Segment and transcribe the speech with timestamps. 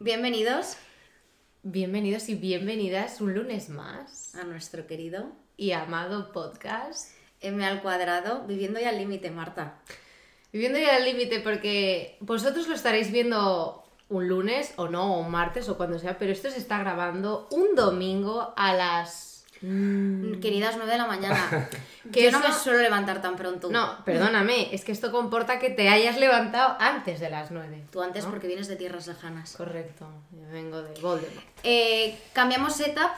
[0.00, 0.76] Bienvenidos
[1.64, 7.10] Bienvenidos y bienvenidas un lunes más a nuestro querido y amado podcast.
[7.40, 9.80] M al cuadrado, viviendo ya al límite, Marta.
[10.52, 15.32] Viviendo ya al límite porque vosotros lo estaréis viendo un lunes o no, o un
[15.32, 19.37] martes o cuando sea, pero esto se está grabando un domingo a las...
[19.60, 21.68] Mm, Queridas 9 de la mañana.
[22.12, 23.68] Que Yo no eso- me suelo levantar tan pronto.
[23.70, 27.84] No, perdóname, es que esto comporta que te hayas levantado antes de las 9.
[27.90, 28.30] Tú antes ¿no?
[28.30, 29.56] porque vienes de tierras lejanas.
[29.56, 31.44] Correcto, yo vengo de Voldemort.
[31.64, 33.10] Eh, cambiamos setup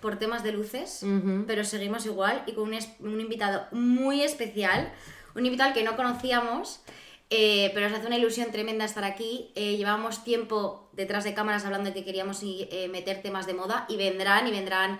[0.00, 1.04] por temas de luces,
[1.46, 2.70] pero seguimos igual y con
[3.00, 4.90] un, invitado muy especial,
[5.34, 6.80] un invitado que no conocíamos,
[7.28, 9.52] eh, pero nos hace una ilusión tremenda estar aquí.
[9.54, 12.42] Eh, llevábamos tiempo detrás de cámaras hablando de que queríamos
[12.90, 14.98] meter temas de moda y vendrán y vendrán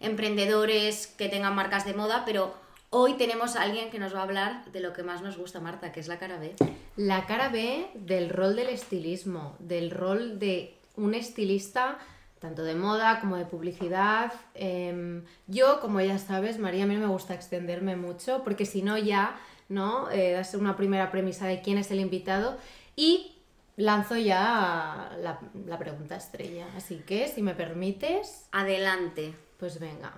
[0.00, 2.54] emprendedores que tengan marcas de moda, pero
[2.90, 5.60] hoy tenemos a alguien que nos va a hablar de lo que más nos gusta,
[5.60, 6.54] Marta, que es la cara B.
[6.96, 11.98] La cara B del rol del estilismo, del rol de un estilista
[12.38, 14.32] tanto de moda como de publicidad.
[14.54, 18.82] Em, yo, como ya sabes, María, a mí no me gusta extenderme mucho porque si
[18.82, 19.36] no ya,
[19.68, 20.10] ¿no?
[20.10, 22.56] Eh, das una primera premisa de quién es el invitado
[22.96, 23.34] y
[23.76, 26.66] lanzo ya la, la pregunta estrella.
[26.76, 29.34] Así que, si me permites, Adelante.
[29.58, 30.12] Pues venga.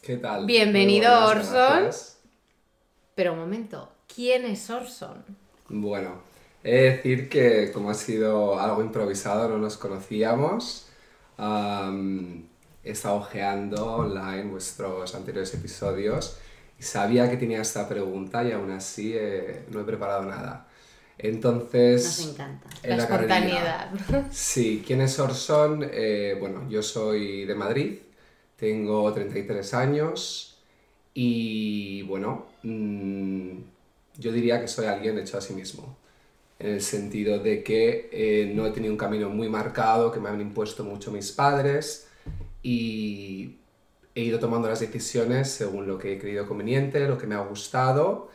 [0.00, 0.46] ¿Qué tal?
[0.46, 1.54] Bienvenido, buenas, Orson.
[1.54, 2.18] gracias.
[3.14, 5.24] Pero un momento, ¿quién es Orson?
[5.68, 6.22] Bueno,
[6.62, 10.88] he de decir que como ha sido algo improvisado, no nos conocíamos.
[11.36, 12.48] Am,
[12.84, 16.38] he estado ojeando online vuestros anteriores episodios
[16.78, 20.68] y sabía que tenía esta pregunta y aún así eh, no he preparado nada.
[21.22, 22.04] Entonces...
[22.04, 22.68] Nos encanta.
[22.82, 23.90] en la espontaneidad.
[24.30, 25.88] Sí, ¿quién es Orson?
[25.92, 27.98] Eh, bueno, yo soy de Madrid,
[28.56, 30.58] tengo 33 años
[31.14, 33.50] y bueno, mm,
[34.18, 35.96] yo diría que soy alguien hecho a sí mismo,
[36.58, 40.28] en el sentido de que eh, no he tenido un camino muy marcado, que me
[40.28, 42.08] han impuesto mucho mis padres
[42.62, 43.58] y
[44.14, 47.40] he ido tomando las decisiones según lo que he creído conveniente, lo que me ha
[47.40, 48.28] gustado,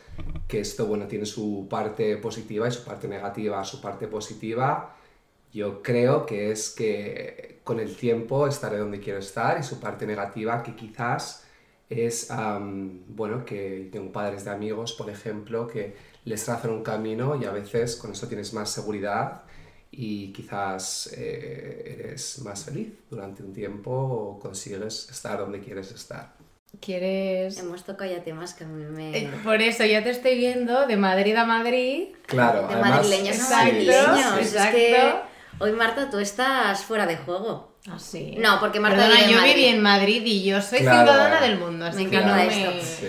[0.48, 3.64] que esto, bueno, tiene su parte positiva y su parte negativa.
[3.64, 4.96] Su parte positiva,
[5.54, 10.08] yo creo que es que con el tiempo estaré donde quiero estar y su parte
[10.08, 11.46] negativa, que quizás
[11.90, 15.96] es, am, bueno, que tengo padres de amigos, por ejemplo, que
[16.26, 19.44] les trazan un camino y a veces con eso tienes más seguridad
[20.00, 26.36] y quizás eh, eres más feliz durante un tiempo o consigues estar donde quieres estar.
[26.80, 27.58] ¿Quieres...?
[27.58, 29.18] Hemos tocado ya temas que a mí me...
[29.18, 32.10] Eh, Por eso ya te estoy viendo de Madrid a Madrid.
[32.28, 32.92] Claro, de además...
[33.02, 34.38] madrileños a madrileños.
[34.40, 34.78] Es exacto.
[34.78, 35.14] que
[35.60, 37.72] hoy, Marta, tú estás fuera de juego.
[37.92, 38.36] Así.
[38.38, 39.56] No, porque Marta Perdona, vive en yo Madrid.
[39.56, 41.08] viví en Madrid y yo soy Claro.
[41.12, 42.72] ciudadana del mundo, así Me que no esto.
[42.72, 42.82] me...
[42.84, 43.08] Sí.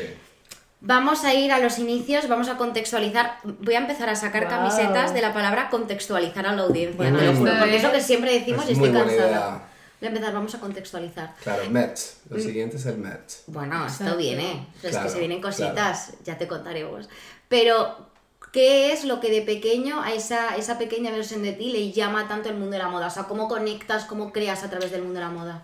[0.81, 3.39] Vamos a ir a los inicios, vamos a contextualizar.
[3.45, 4.51] Voy a empezar a sacar Wow.
[4.51, 6.97] camisetas de la palabra contextualizar a la audiencia.
[6.97, 9.29] Bueno, te lo juro, esto porque es lo que siempre decimos y Es estoy cansada.
[9.29, 9.63] idea.
[10.01, 11.35] Voy a empezar, vamos a contextualizar.
[11.43, 11.99] Claro, Met.
[12.31, 12.35] Mm.
[12.35, 13.21] Lo siguiente es el Met.
[13.49, 14.69] Bueno, esto viene.
[14.83, 17.09] Es que se vienen cositas, ya te contaremos.
[17.49, 18.07] Pero,
[18.53, 22.29] ¿qué es lo que de pequeño a esa, esa pequeña versión de ti le llama
[22.29, 23.09] tanto el mundo de la moda?
[23.09, 25.63] O sea, ¿cómo conectas, cómo creas a través del mundo de la moda?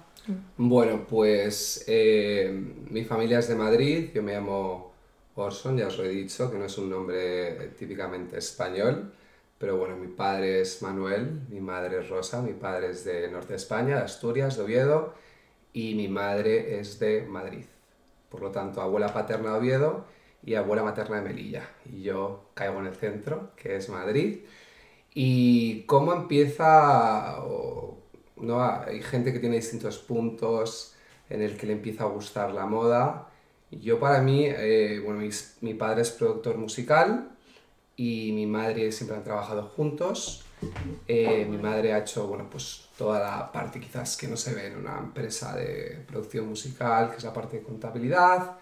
[0.57, 2.51] Bueno, pues eh,
[2.91, 4.94] mi familia es de Madrid, yo me llamo
[5.37, 9.13] Orson, ya os lo he dicho, que no es un nombre típicamente español,
[9.59, 13.49] pero bueno, mi padre es Manuel, mi madre es Rosa, mi padre es de Norte
[13.49, 15.15] de España, de Asturias, de Oviedo,
[15.73, 17.65] y mi madre es de Madrid.
[18.29, 20.05] Por lo tanto, abuela paterna de Oviedo
[20.45, 21.69] y abuela materna de Melilla.
[21.85, 24.41] Y yo caigo en el centro, que es Madrid.
[25.15, 27.37] ¿Y cómo empieza?
[28.37, 28.63] ¿no?
[28.63, 30.95] Hay gente que tiene distintos puntos
[31.31, 33.31] en el que le empieza a gustar la moda.
[33.81, 35.21] Yo para mí, eh, bueno,
[35.61, 37.31] mi padre es productor musical
[37.97, 40.45] y mi madre siempre han trabajado juntos.
[41.09, 44.69] Eh, mi madre ha hecho, bueno, pues toda la parte quizás que no se ve
[44.69, 48.59] en una empresa de producción musical, que es la parte de contabilidad,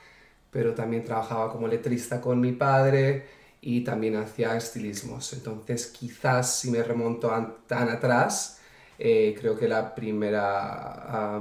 [0.50, 3.26] pero también trabajaba como letrista con mi padre
[3.60, 5.32] y también hacía estilismos.
[5.34, 8.60] Entonces, quizás si me remonto an- tan atrás,
[8.98, 11.36] eh, creo que la primera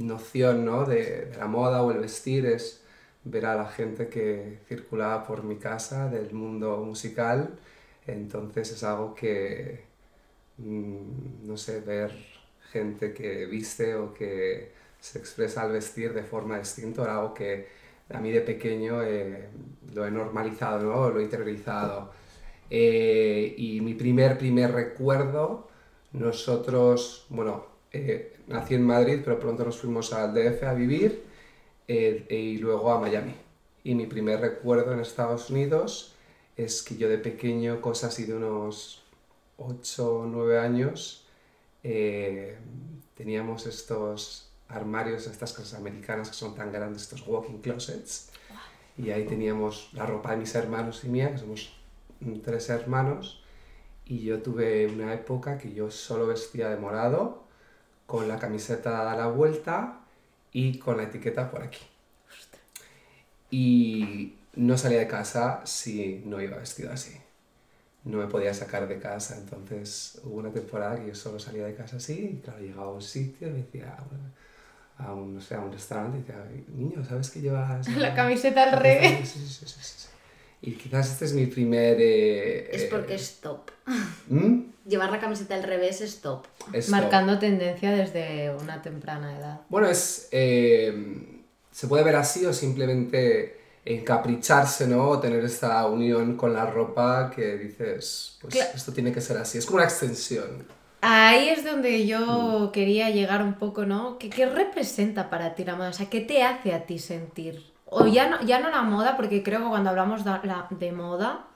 [0.00, 0.84] noción ¿no?
[0.84, 2.82] de, la moda o el vestir es
[3.24, 7.58] ver a la gente que circulaba por mi casa del mundo musical.
[8.06, 9.84] Entonces es algo que,
[10.58, 12.12] mm, no sé, ver
[12.72, 17.68] gente que viste o que se expresa al vestir de forma distinta era algo que
[18.12, 19.48] a mí de pequeño eh,
[19.94, 21.10] lo he normalizado, ¿no?
[21.10, 22.12] lo he interiorizado.
[22.68, 25.68] Eh, y mi primer, primer recuerdo,
[26.12, 31.24] nosotros, bueno, eh, nací en Madrid, pero pronto nos fuimos al DF a vivir
[31.88, 33.34] eh, y luego a Miami.
[33.84, 36.14] Y mi primer recuerdo en Estados Unidos
[36.56, 39.02] es que yo de pequeño, cosa así de unos
[39.56, 41.26] 8 o 9 años,
[41.82, 42.58] eh,
[43.14, 48.30] teníamos estos armarios, estas casas americanas que son tan grandes, estos walking closets,
[48.98, 51.74] y ahí teníamos la ropa de mis hermanos y mía, que somos
[52.44, 53.42] tres hermanos,
[54.04, 57.44] y yo tuve una época que yo solo vestía de morado,
[58.10, 60.00] con la camiseta a la vuelta
[60.52, 61.78] y con la etiqueta por aquí.
[63.52, 67.16] Y no salía de casa si no iba vestido así.
[68.02, 71.76] No me podía sacar de casa, entonces hubo una temporada que yo solo salía de
[71.76, 74.24] casa así, y claro, llegaba a un sitio y me decía, bueno,
[74.98, 77.86] a un, no sé, a un restaurante y decía, niño, ¿sabes que llevas?
[77.96, 79.28] La camiseta al revés.
[79.28, 80.08] Sí, sí, sí, sí, sí.
[80.62, 81.96] Y quizás este es mi primer...
[82.00, 83.70] eh, Es eh, porque es top.
[84.28, 84.60] ¿Mm?
[84.86, 86.46] Llevar la camiseta al revés es top.
[86.72, 86.90] Esto.
[86.92, 89.60] Marcando tendencia desde una temprana edad.
[89.68, 90.28] Bueno, es...
[90.32, 91.26] eh,
[91.72, 95.08] se puede ver así o simplemente encapricharse, ¿no?
[95.08, 99.38] O tener esta unión con la ropa que dices, pues Cla- esto tiene que ser
[99.38, 99.58] así.
[99.58, 100.66] Es como una extensión.
[101.00, 102.06] Ahí es donde Mm.
[102.06, 104.18] yo quería llegar un poco, ¿no?
[104.18, 105.88] ¿Qué, qué representa para ti la moda?
[105.90, 107.69] O sea, ¿qué te hace a ti sentir?
[107.90, 110.92] O ya no, ya no la moda, porque creo que cuando hablamos de, la- de
[110.92, 111.46] moda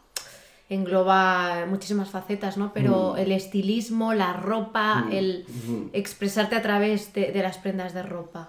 [0.69, 2.73] engloba muchísimas facetas, ¿no?
[2.73, 5.91] Pero el estilismo, la ropa, el Ujú.
[5.93, 8.49] expresarte a través de, de las prendas de ropa.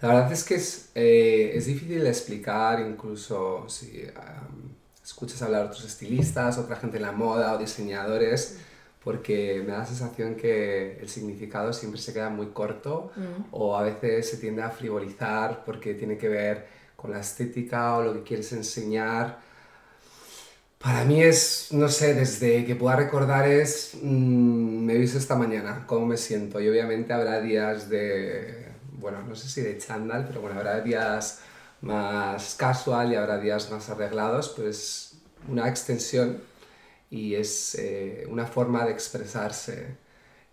[0.00, 4.70] La verdad es que es, eh, es difícil explicar, incluso si am,
[5.02, 8.60] escuchas hablar a otros estilistas, otra gente en la moda o diseñadores,
[9.02, 13.10] porque me da la sensación que el significado siempre se queda muy corto
[13.52, 16.66] o a veces se tiende a frivolizar porque tiene que ver
[16.96, 19.38] con la estética o lo que quieres enseñar.
[20.78, 25.34] Para mí es, no sé, desde que pueda recordar es, mm, me he visto esta
[25.34, 26.60] mañana, cómo me siento.
[26.60, 31.40] Y obviamente habrá días de, bueno, no sé si de chándal, pero bueno, habrá días
[31.80, 35.14] más casual y habrá días más arreglados, pues
[35.48, 36.40] una extensión
[37.10, 39.96] y es eh, una forma de expresarse.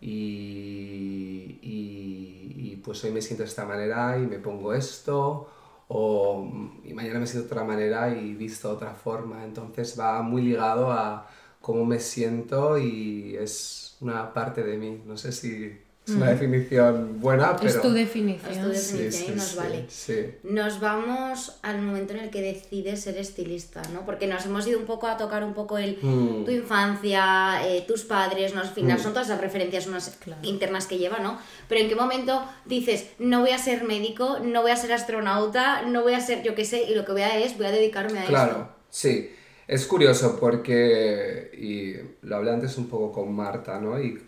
[0.02, 5.50] Y, y- y, pues hoy me siento de esta manera y me pongo esto,
[5.88, 6.48] o
[6.84, 9.44] y mañana me siento de otra manera y visto de otra forma.
[9.44, 11.30] Entonces va muy ligado a
[11.62, 15.02] cómo me siento y es una parte de mí.
[15.06, 17.70] No sé si es una definición buena, pero...
[17.70, 18.52] Es tu definición.
[18.52, 19.12] Es tu definición.
[19.12, 19.86] Sí, y nos sí, vale.
[19.88, 20.26] sí.
[20.44, 24.06] Nos vamos al momento en el que decides ser estilista, ¿no?
[24.06, 26.44] Porque nos hemos ido un poco a tocar un poco el Mm.
[26.44, 28.62] tu infancia, eh, tus padres, ¿no?
[28.62, 29.02] Al final Mm.
[29.02, 30.42] son todas las referencias unas Claro.
[30.44, 31.38] internas que lleva, ¿no?
[31.70, 35.84] Pero ¿en qué momento dices, no voy a ser médico, no voy a ser astronauta,
[35.84, 37.72] no voy a ser yo qué sé, y lo que voy a es, voy a
[37.72, 38.70] dedicarme a Claro, esto?
[38.90, 39.30] sí.
[39.66, 43.98] Es curioso porque, y lo hablé antes un poco con Marta, ¿no?
[43.98, 44.22] Y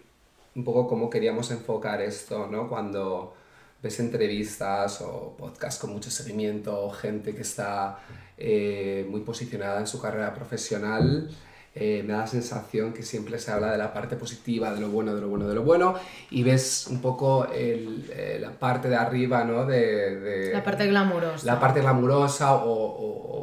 [0.55, 2.67] un poco cómo queríamos enfocar esto, ¿no?
[2.69, 3.33] Cuando
[3.83, 7.99] ves entrevistas o podcasts con mucho seguimiento, o gente que está
[8.37, 11.29] eh, muy posicionada en su carrera profesional,
[11.77, 14.87] eh, me da la sensación que siempre se habla de la parte positiva, de lo
[14.89, 15.95] bueno, de lo bueno, de lo bueno,
[16.31, 19.65] y ves un poco el- eh, la parte de arriba, ¿no?
[19.65, 21.45] De, de- La parte glamurosa.
[21.45, 23.34] la parte glamurosa o, o-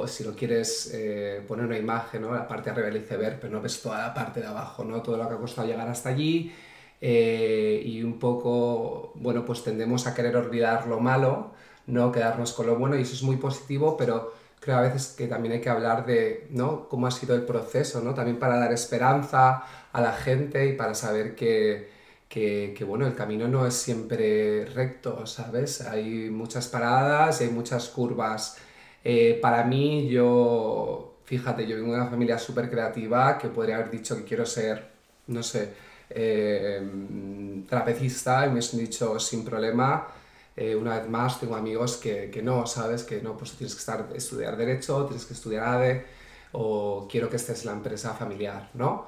[0.00, 2.32] o- si lo quieres eh, poner una imagen, ¿no?
[2.34, 5.02] La parte arriba del iceberg, pero no ves toda la parte de abajo, ¿no?
[5.02, 6.52] Todo lo que ha costado llegar hasta allí
[7.00, 11.52] eh, y un poco, bueno, pues tendemos a querer olvidar lo malo,
[11.86, 15.26] no quedarnos con lo bueno y eso es muy positivo, pero creo a veces que
[15.28, 16.88] también hay que hablar de, ¿no?
[16.88, 18.14] Cómo ha sido el proceso, ¿no?
[18.14, 19.62] También para dar esperanza
[19.92, 21.88] a la gente y para saber que,
[22.28, 25.80] que, que, bueno, el camino no es siempre recto, ¿sabes?
[25.82, 28.58] Hay muchas paradas y hay muchas curvas.
[29.04, 33.90] Eh, para mí, yo, fíjate, yo vengo de una familia súper creativa que podría haber
[33.90, 34.88] dicho que quiero ser,
[35.28, 35.72] no sé,
[36.10, 40.08] eh, trapecista y me han dicho sin problema.
[40.56, 43.04] Eh, una vez más, tengo amigos que, que no, ¿sabes?
[43.04, 46.04] Que no, pues tienes que estar, estudiar Derecho, tienes que estudiar ADE
[46.52, 49.06] o quiero que estés en la empresa familiar, ¿no?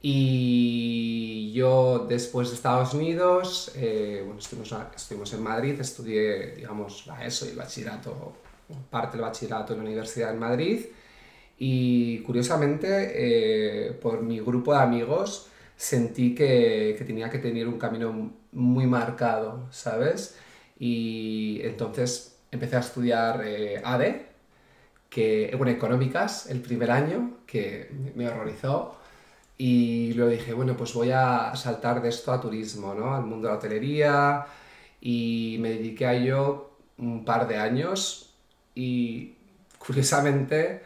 [0.00, 7.26] Y yo después de Estados Unidos, eh, bueno, estuvimos, estuvimos en Madrid, estudié, digamos, la
[7.26, 8.34] ESO y el bachillerato,
[8.90, 10.86] parte del bachillerato en la Universidad en Madrid.
[11.58, 12.88] Y curiosamente,
[13.88, 18.86] eh, por mi grupo de amigos, sentí que, que tenía que tener un camino muy
[18.86, 20.38] marcado, ¿sabes?
[20.78, 24.26] Y entonces empecé a estudiar eh, ADE,
[25.08, 28.96] que, bueno, económicas, el primer año, que me horrorizó.
[29.58, 33.14] Y luego dije, bueno, pues voy a saltar de esto a turismo, ¿no?
[33.14, 34.46] Al mundo de la hotelería.
[35.00, 38.25] Y me dediqué a ello un par de años
[38.76, 39.34] y
[39.78, 40.82] curiosamente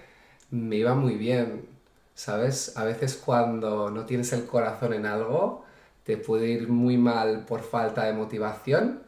[0.51, 1.67] me iba muy bien,
[2.15, 2.77] ¿sabes?
[2.79, 5.65] A veces cuando no tienes el corazón en algo,
[6.05, 9.03] te puede ir muy mal por falta de motivación,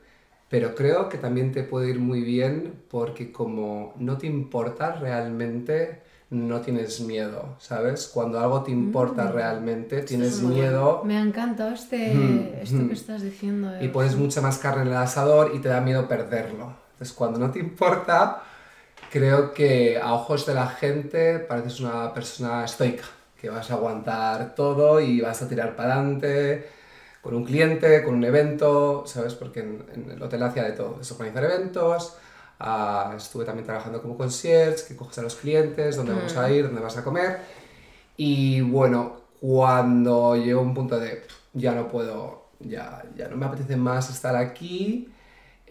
[0.50, 6.02] pero creo que también te puede ir muy bien porque como no te importa realmente
[6.30, 8.10] no tienes miedo, ¿sabes?
[8.12, 9.32] Cuando algo te importa Mm.
[9.34, 12.88] realmente, tienes miedo Me ha encantado este, Mm, esto mm.
[12.88, 13.68] que estás diciendo.
[13.80, 13.88] y eh.
[13.90, 16.72] pones mucha más carne en el asador y te da miedo perderlo.
[16.92, 18.42] Entonces, cuando no te importa,
[19.12, 23.04] creo que a ojos de la gente pareces una persona estoica,
[23.40, 26.68] que vas a aguantar todo y vas a tirar para adelante
[27.20, 29.34] con un cliente, con un evento, ¿sabes?
[29.34, 32.16] Porque en, en el hotel hacía de todo, es organizar eventos,
[32.60, 36.64] ah, estuve también trabajando como concierge, que coges a los clientes, dónde vamos a ir,
[36.64, 37.40] dónde vas a comer.
[38.16, 43.46] Y bueno, cuando llegó un punto de "Pff, ya no puedo, ya, ya no me
[43.46, 45.11] apetece más estar aquí,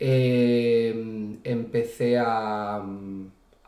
[0.04, 2.84] eh, empecé a,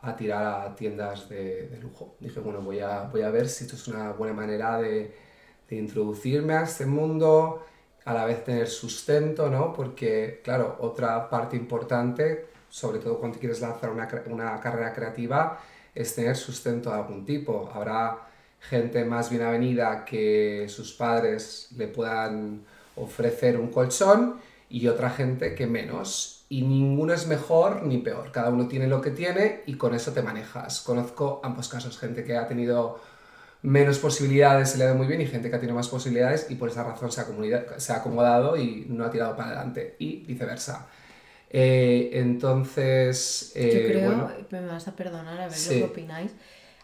[0.02, 2.16] a tirar a tiendas de, lujo.
[2.18, 5.14] Dije, bueno, voy a, voy a ver si esto es una buena manera de,
[5.68, 7.64] de introducirme a este mundo,
[8.04, 9.72] a la vez tener sustento, ¿no?
[9.72, 15.60] Porque, claro, otra parte importante, sobre todo cuando quieres lanzar una, una carrera creativa,
[15.94, 17.70] es tener sustento de algún tipo.
[17.72, 18.26] Habrá
[18.58, 22.64] gente más bien avenida que sus padres le puedan
[22.96, 26.44] ofrecer un colchón y otra gente que menos.
[26.48, 28.30] Y ninguno es mejor ni peor.
[28.32, 30.80] Cada uno tiene lo que tiene y con eso te manejas.
[30.80, 33.00] Conozco ambos casos, gente que ha tenido
[33.62, 36.56] menos posibilidades se le da muy bien y gente que ha tenido más posibilidades y
[36.56, 37.26] por esa razón se ha,
[37.80, 40.86] se ha acomodado y no ha tirado para adelante y viceversa.
[41.48, 45.80] Eh, entonces, Yo eh, creo, bueno, me vas a perdonar a ver Sí.
[45.80, 46.32] lo que opináis.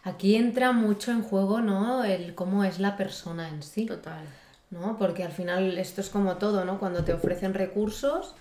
[0.03, 2.03] Aquí entra mucho en juego, ¿no?
[2.03, 3.85] El cómo es la persona en sí.
[3.85, 4.25] Total.
[4.71, 4.97] ¿No?
[4.97, 6.79] Porque al final esto es como todo, ¿no?
[6.79, 8.33] Cuando te ofrecen recursos,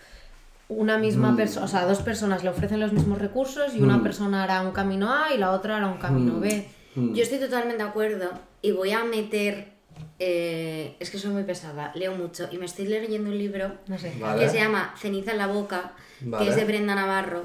[0.69, 1.37] una misma Mm.
[1.37, 4.03] persona, o sea, dos personas le ofrecen los mismos recursos y una Mm.
[4.05, 6.41] persona hará un camino A y la otra hará un camino Mm.
[6.41, 6.69] B.
[6.95, 8.31] mm, Yo estoy totalmente de acuerdo
[8.63, 9.73] y voy a meter...
[10.19, 13.99] eh, es que soy muy pesada, leo mucho y me estoy leyendo un libro No
[13.99, 14.15] sé.
[14.21, 14.41] Vale.
[14.41, 16.45] que se llama Ceniza en la boca, Vale.
[16.45, 17.45] que es de Brenda Navarro.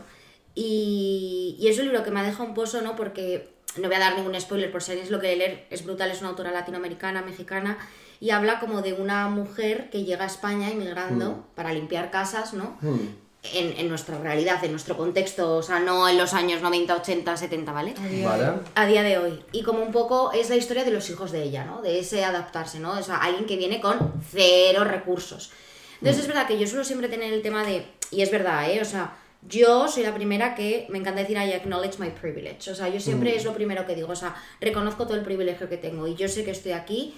[0.54, 2.96] Y, y es un libro que me ha dejado un pozo, ¿no?
[2.96, 6.12] Porque no voy a dar ningún spoiler por si alguien lo quiere leer, es brutal,
[6.12, 7.78] es una autora latinoamericana, mexicana,
[8.20, 12.78] y habla como de una mujer que llega a España inmigrando para limpiar casas, ¿no?
[12.82, 16.96] mm, En, en nuestra realidad, en nuestro contexto, o sea, no en los años 90,
[16.96, 17.94] 80, 70, ¿vale?
[18.02, 18.44] A día Vale.
[18.44, 18.58] de hoy.
[18.74, 19.44] a día de hoy.
[19.52, 21.82] Y como un poco es la historia de los hijos de ella, ¿no?
[21.84, 22.94] De ese adaptarse, ¿no?
[22.98, 25.52] O sea, alguien que viene con cero recursos.
[26.00, 28.82] Entonces es verdad que yo suelo siempre tener el tema de, y es verdad, ¿eh?
[28.82, 29.16] O sea,
[29.48, 32.72] yo soy la primera que me encanta decir I acknowledge my privilege.
[32.72, 35.70] O sea, yo siempre es lo primero que digo, o sea, reconozco todo el privilegio
[35.70, 37.14] que tengo y yo sé que estoy aquí.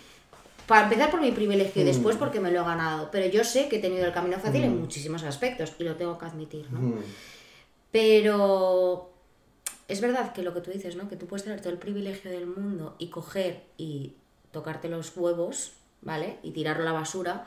[0.67, 3.09] Para empezar por mi privilegio y después porque me lo he ganado.
[3.12, 6.17] Pero yo sé que he tenido el camino fácil en muchísimos aspectos y lo tengo
[6.17, 6.79] que admitir, ¿no?
[6.79, 7.00] mm.
[7.91, 9.09] Pero
[9.88, 11.07] es verdad que lo que tú dices, ¿no?
[11.07, 14.13] Que tú puedes tener todo el privilegio del mundo y coger y
[14.51, 15.71] tocarte los huevos,
[16.01, 16.38] ¿vale?
[16.43, 17.45] Y tirarlo a la basura.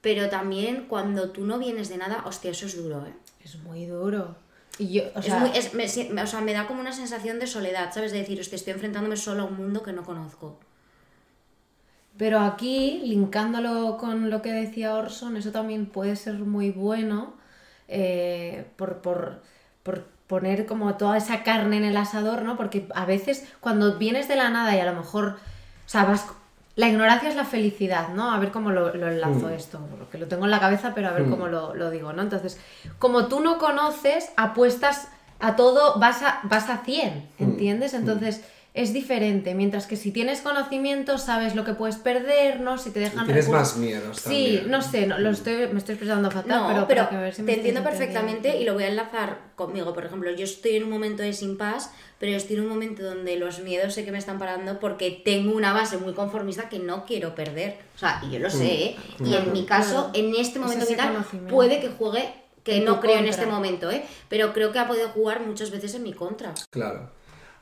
[0.00, 3.12] Pero también cuando tú no vienes de nada, hostia, eso es duro, ¿eh?
[3.44, 4.36] Es muy duro.
[4.78, 7.38] Y yo, o Es sea, muy- es- me- o sea, me da como una sensación
[7.38, 8.12] de soledad, ¿sabes?
[8.12, 10.58] De decir, hostia, estoy enfrentándome solo a un mundo que no conozco.
[12.18, 17.34] Pero aquí, linkándolo con lo que decía Orson, eso también puede ser muy bueno
[17.88, 19.42] eh, por, por,
[19.82, 22.56] por poner como toda esa carne en el asador, ¿no?
[22.56, 25.36] Porque a veces cuando vienes de la nada y a lo mejor,
[25.86, 26.26] o sea, vas...
[26.74, 28.30] La ignorancia es la felicidad, ¿no?
[28.32, 29.52] A ver cómo lo, lo enlazo Mm.
[29.52, 31.30] esto, porque lo tengo en la cabeza, pero a ver Mm.
[31.30, 32.20] cómo lo, lo digo, ¿no?
[32.20, 32.60] Entonces,
[32.98, 35.08] como tú no conoces, apuestas
[35.40, 37.42] a todo, vas a, vas a 100, Mm.
[37.44, 37.94] ¿entiendes?
[37.94, 38.44] Entonces,
[38.76, 42.76] es diferente, mientras que si tienes conocimiento, sabes lo que puedes perder, ¿no?
[42.76, 44.22] Si te Y dejan tienes recursos- más miedos Sí,
[44.58, 44.70] también.
[44.70, 47.34] no sé, no, lo estoy, me estoy expresando fatal, No, pero, pero, para que ver
[47.34, 49.94] si me te entiendo perfectamente y lo voy a enlazar conmigo.
[49.94, 51.90] Por ejemplo, yo estoy en un momento de sin paz,
[52.20, 55.56] pero estoy en un momento donde los miedos sé que me están parando porque tengo
[55.56, 57.78] una base muy conformista que no quiero perder.
[57.94, 58.96] O sea, y yo lo sé, ¿eh?
[59.24, 60.26] Y en mi caso, claro.
[60.28, 62.30] en este Es momento ese vital, puede que juegue,
[62.62, 64.02] que no creo en este momento, ¿eh?
[64.28, 66.52] Pero creo que ha podido jugar muchas veces en mi contra.
[66.70, 67.10] Claro.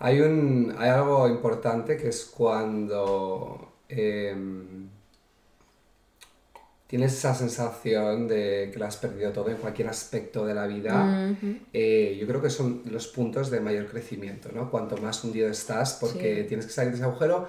[0.04, 4.88] Hay, un, hay algo importante que es cuando em,
[6.86, 11.34] tienes esa sensación de que lo has perdido todo en cualquier aspecto de la vida.
[11.72, 14.70] Eh, yo creo que son los puntos de mayor crecimiento, ¿no?
[14.70, 16.48] Cuanto más hundido estás, porque Sí.
[16.48, 17.48] tienes que salir de ese agujero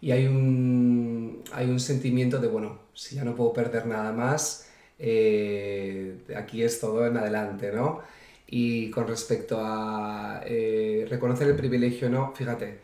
[0.00, 4.68] y hay un, hay un sentimiento de, bueno, si ya no puedo perder nada más,
[5.00, 8.00] eh, aquí es todo en adelante, ¿no?
[8.48, 12.80] Y con respecto a eh, reconocer el privilegio, no, fíjate,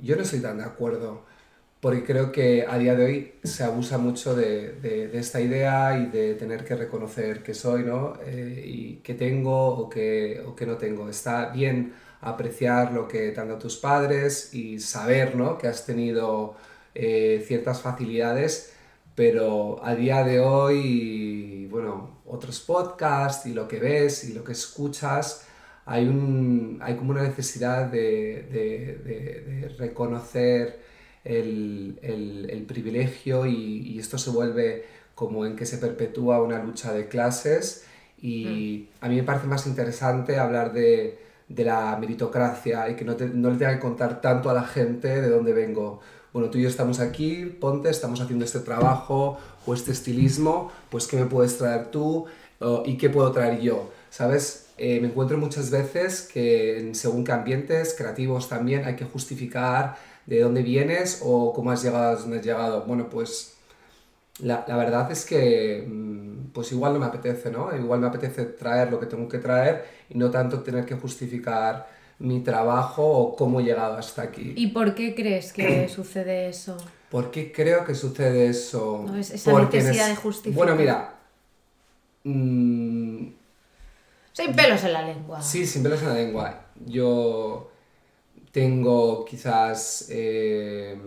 [0.00, 1.24] yo no estoy tan de acuerdo,
[1.80, 6.06] porque creo que a día de hoy se abusa mucho de, de- esta idea y
[6.06, 8.14] de tener que reconocer que soy, ¿no?
[8.26, 11.08] Eh, y que tengo o que, o que no tengo.
[11.08, 15.58] Está bien apreciar lo que te han dado tus padres y saber, ¿no?
[15.58, 16.56] Que has tenido
[16.94, 18.72] eh, ciertas facilidades,
[19.14, 24.52] pero a día de hoy, bueno, otros podcasts y lo que ves y lo que
[24.52, 25.46] escuchas,
[25.84, 30.80] hay, un, hay como una necesidad de, de, de, reconocer
[31.24, 36.62] el, el, el privilegio y, y, esto se vuelve como en que se perpetúa una
[36.62, 37.84] lucha de clases
[38.20, 39.04] y mm.
[39.04, 41.18] a mí me parece más interesante hablar de,
[41.48, 45.20] de la meritocracia y que no, no, le tenga que contar tanto a la gente
[45.20, 46.00] de dónde vengo.
[46.36, 51.06] Bueno, tú y yo estamos aquí, ponte, estamos haciendo este trabajo o este estilismo, pues
[51.06, 52.26] ¿qué me puedes traer tú
[52.84, 53.90] y qué puedo traer yo?
[54.10, 54.66] ¿Sabes?
[54.76, 60.42] Eh, me encuentro muchas veces que según qué ambientes creativos también hay que justificar de
[60.42, 62.84] dónde vienes o cómo has llegado a donde has llegado.
[62.84, 63.54] Bueno, pues
[64.40, 67.74] la, la, verdad es que mm, pues igual no me apetece, ¿no?
[67.74, 71.86] Igual me apetece traer lo que tengo que traer y no tanto tener que justificar
[72.18, 74.54] mi trabajo o cómo he llegado hasta aquí.
[74.56, 76.76] ¿Y por qué crees que sucede eso?
[77.10, 79.04] ¿Por qué creo que sucede eso?
[79.06, 80.56] No, es esa necesidad de justificar.
[80.56, 81.14] Bueno, mira.
[82.24, 83.28] Mmm,
[84.36, 85.40] sin pelos en la lengua.
[85.40, 86.66] Sí, sin pelos en la lengua.
[86.84, 87.70] Yo
[88.52, 90.98] tengo quizás eh,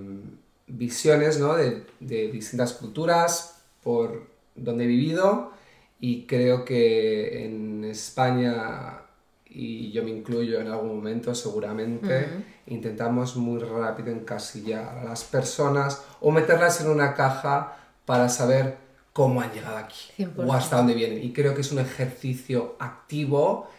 [0.66, 1.56] visiones ¿no?
[1.56, 5.52] de, de, distintas culturas por donde he vivido
[6.00, 9.02] y creo que en España,
[9.50, 12.28] y yo me incluyo en algún momento seguramente,
[12.68, 18.78] intentamos muy rápido encasillar a las personas o meterlas en una caja para saber
[19.12, 21.24] cómo han llegado aquí o hasta dónde vienen.
[21.24, 23.70] Y creo que es un ejercicio activo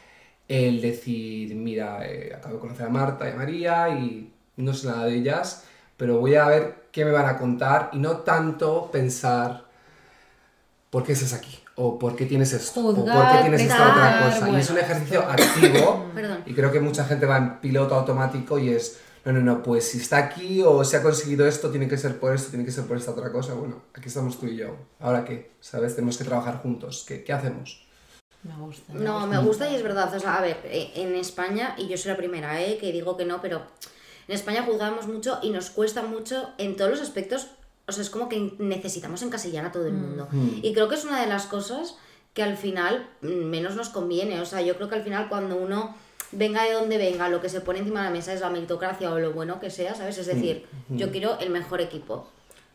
[0.48, 4.88] el decir, mira, eh, acabo de conocer a Marta y a María y no sé
[4.88, 5.64] nada de ellas,
[5.96, 9.64] pero voy a ver qué me van a contar y no tanto pensar
[10.90, 14.20] por qué estás aquí o por qué tienes esto o por qué tienes esta otra
[14.24, 14.50] cosa.
[14.50, 16.04] y es un ejercicio activo
[16.46, 19.88] y creo que mucha gente va en piloto automático y es no, no, no, pues
[19.88, 22.72] si está aquí o se ha conseguido esto, tiene que ser por esto, tiene que
[22.72, 23.52] ser por esta otra cosa.
[23.52, 24.76] Bueno, aquí estamos tú y yo.
[24.98, 25.50] ¿Ahora qué?
[25.60, 25.94] ¿Sabes?
[25.94, 27.04] Tenemos que trabajar juntos.
[27.06, 27.86] ¿Qué, qué hacemos?
[28.42, 28.94] Me gusta.
[28.94, 30.14] no, me gusta y es verdad.
[30.14, 32.78] O sea, a ver, eh, en España, y yo soy la primera, ¿eh?
[32.78, 33.60] Que digo que no, pero
[34.26, 37.48] en España juzgamos mucho y nos cuesta mucho en todos los aspectos.
[37.90, 40.00] O sea, es como que necesitamos encasillar a todo el mm.
[40.00, 40.28] mundo.
[40.30, 40.48] Mm.
[40.62, 41.96] Y creo que es una de las cosas
[42.32, 44.40] que al final mm, menos nos conviene.
[44.40, 45.94] O sea, yo creo que al final cuando uno
[46.32, 49.10] venga de donde venga, lo que se pone encima de la mesa es la meritocracia
[49.12, 50.18] o lo bueno que sea, ¿sabes?
[50.18, 52.28] Es decir, mm, yo quiero el mejor equipo.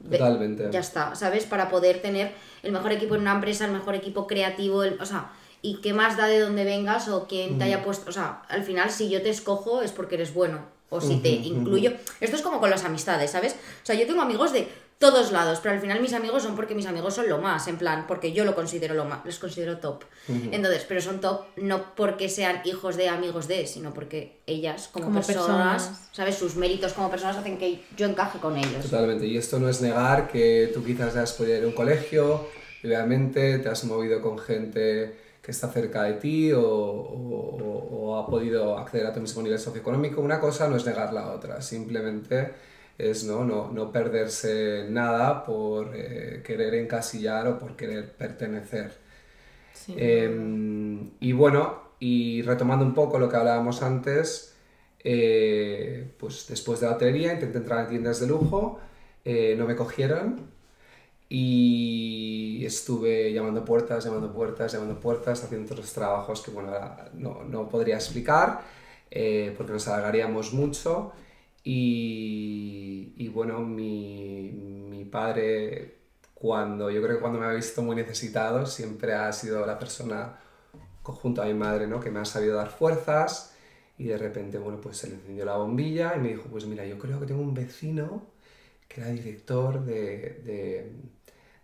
[0.10, 0.69] Totalmente.
[0.71, 1.45] Ya está, ¿sabes?
[1.45, 5.32] Para poder tener el mejor equipo en una empresa, el mejor equipo creativo, o sea,
[5.62, 8.63] y qué más da de dónde vengas o quién te haya puesto, o sea, al
[8.63, 11.93] final si yo te escojo es porque eres bueno, o si te incluyo.
[12.19, 13.54] Esto es como con las amistades, ¿sabes?
[13.54, 16.73] O sea, yo tengo amigos de todos lados, pero al final mis amigos son porque
[16.73, 19.77] mis amigos son lo más, en plan, porque yo lo considero lo más, los considero
[19.77, 20.03] top.
[20.27, 25.12] Entonces, pero son top no porque sean hijos de amigos de, sino porque ellas como,
[25.13, 26.36] personas, ¿sabes?
[26.36, 28.84] Sus méritos como personas hacen que yo encaje con ellos.
[28.84, 32.47] Totalmente, y esto no es negar que tú quizás has podido ir a un colegio,
[32.84, 38.77] obviamente te has movido con gente que está cerca de ti o, o ha podido
[38.77, 40.21] acceder a tu mismo nivel socioeconómico.
[40.21, 42.53] Una cosa no es negar la otra, simplemente
[42.97, 43.43] es ¿no?
[43.43, 48.93] No, no perderse nada por eh, querer encasillar o por querer pertenecer.
[49.89, 54.55] Em, y bueno, y retomando un poco lo que hablábamos antes,
[55.03, 58.79] eh, pues después de la hotelería intenté entrar en tiendas de lujo,
[59.25, 60.49] eh, no me cogieron
[61.29, 66.71] y estuve llamando puertas, llamando puertas, llamando puertas, haciendo otros trabajos que bueno,
[67.13, 68.62] no, no podría explicar
[69.58, 71.13] porque nos alargaríamos mucho.
[71.67, 75.97] Y, bueno, mi, mi, padre,
[76.36, 80.39] cuando yo creo que cuando me ha visto muy necesitado, siempre ha sido la persona
[81.04, 81.99] junto a mi madre, ¿no?
[81.99, 83.56] Que me ha sabido dar fuerzas
[83.97, 86.86] y de repente, bueno, pues se le encendió la bombilla y me dijo, pues mira,
[86.86, 88.28] yo creo que tengo un vecino
[88.88, 90.91] que era director de, de,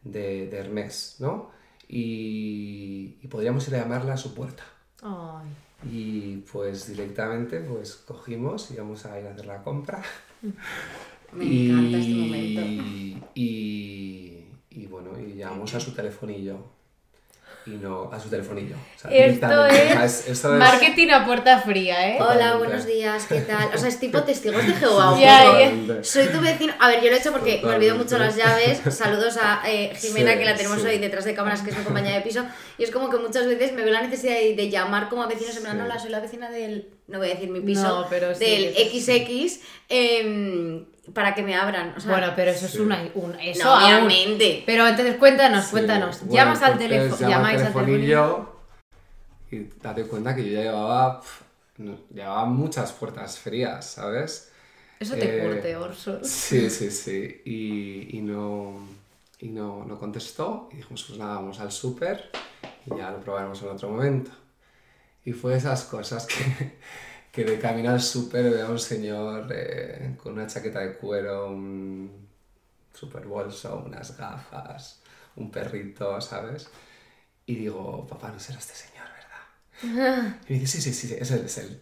[0.03, 1.51] de, de Hermes, ¿no?
[1.87, 4.63] Y, y, podríamos ir a llamarla a su puerta.
[5.03, 5.49] Ay.
[5.89, 10.01] Y pues directamente pues cogimos y íbamos a ir a hacer la compra.
[11.33, 12.61] Me encanta este momento.
[13.35, 16.80] Y, y, bueno, y llamamos a su telefonillo
[17.65, 18.75] y no a su telefonillo.
[19.09, 22.17] esto, es marketing a puerta fría, ¿eh?
[22.19, 23.69] Hola, buenos días, ¿qué tal?
[23.73, 25.15] O sea, es tipo testigos de Jehová.
[26.01, 26.73] Soy tu vecino.
[26.79, 28.81] A ver, yo lo he hecho porque me olvido mucho las llaves.
[28.93, 32.15] Saludos a eh, Jimena, que la tenemos hoy detrás de cámaras, que es mi compañera
[32.15, 32.43] de piso.
[32.77, 35.55] Y es como que muchas veces me veo la necesidad de, llamar como a vecinos
[35.57, 36.89] en plan, hola, soy la vecina del.
[37.07, 38.07] No voy a decir mi piso.
[38.09, 39.59] pero del XX.
[39.89, 41.95] Eh, para que me abran.
[42.05, 43.09] bueno, pero eso es una.
[43.15, 44.63] Un, eso no, obviamente.
[44.65, 46.21] Pero entonces cuéntanos, cuéntanos.
[46.27, 47.29] Llamas al teléfono.
[47.29, 48.61] Llamáis al teléfono.
[49.51, 51.21] Y date cuenta que yo ya llevaba.
[52.13, 54.51] llevaba muchas puertas frías, ¿sabes?
[54.99, 56.23] Eso te eh, curte, Orson.
[56.23, 57.41] Sí, sí, sí.
[57.45, 58.87] Y, y no.
[59.39, 60.69] Y no, no contestó.
[60.71, 62.29] Y dijimos, pues nada, vamos al súper
[62.85, 64.31] y ya lo probaremos en otro momento.
[65.23, 66.77] Y fue esas cosas que,
[67.31, 71.49] que de camino al súper veo a un señor eh, con una chaqueta de cuero,
[71.49, 72.27] un
[72.93, 75.01] super bolso, unas gafas,
[75.35, 76.69] un perrito, ¿sabes?
[77.45, 79.07] Y digo, papá, no será este señor,
[79.83, 80.35] ¿verdad?
[80.49, 81.81] Y me dice, sí, sí, sí, es él, es él.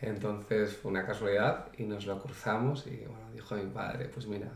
[0.00, 4.48] Entonces fue una casualidad y nos lo cruzamos y bueno, dijo mi padre, pues mira,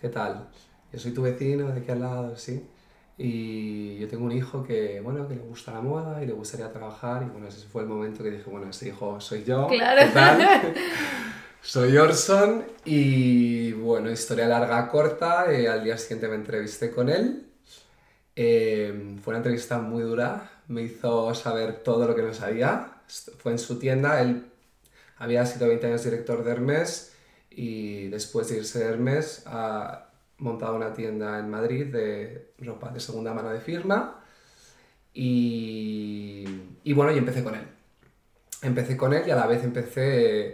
[0.00, 0.48] ¿qué tal?
[0.92, 2.66] Yo soy tu vecino de aquí al lado, sí.
[3.18, 6.70] Y yo tengo un hijo que, bueno, que le gusta la moda y le gustaría
[6.70, 7.22] trabajar.
[7.22, 9.68] Y bueno, ese fue el momento que dije, bueno, ese hijo soy yo.
[9.68, 10.02] Claro.
[10.06, 10.74] ¿qué tal?
[11.62, 15.50] soy Orson y bueno, historia larga, corta.
[15.52, 17.46] eh, al día siguiente me entrevisté con él.
[18.34, 20.50] Eh, fue una entrevista muy dura.
[20.68, 23.00] Me hizo saber todo lo que no sabía.
[23.38, 24.20] Fue en su tienda.
[24.20, 24.44] Él
[25.16, 27.14] había sido 20 años director de Hermes
[27.48, 30.05] y después de irse de Hermes ha
[30.38, 34.22] montado una tienda en Madrid de ropa de segunda mano de firma
[35.14, 36.44] y,
[36.84, 37.66] y bueno, y empecé con él.
[38.62, 40.02] Empecé con él y a la vez empecé,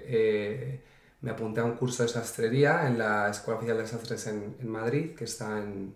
[0.06, 0.84] eh,
[1.20, 4.68] me apunté a un curso de sastrería en la Escuela Oficial de Sastres en, en
[4.68, 5.94] Madrid, que está en,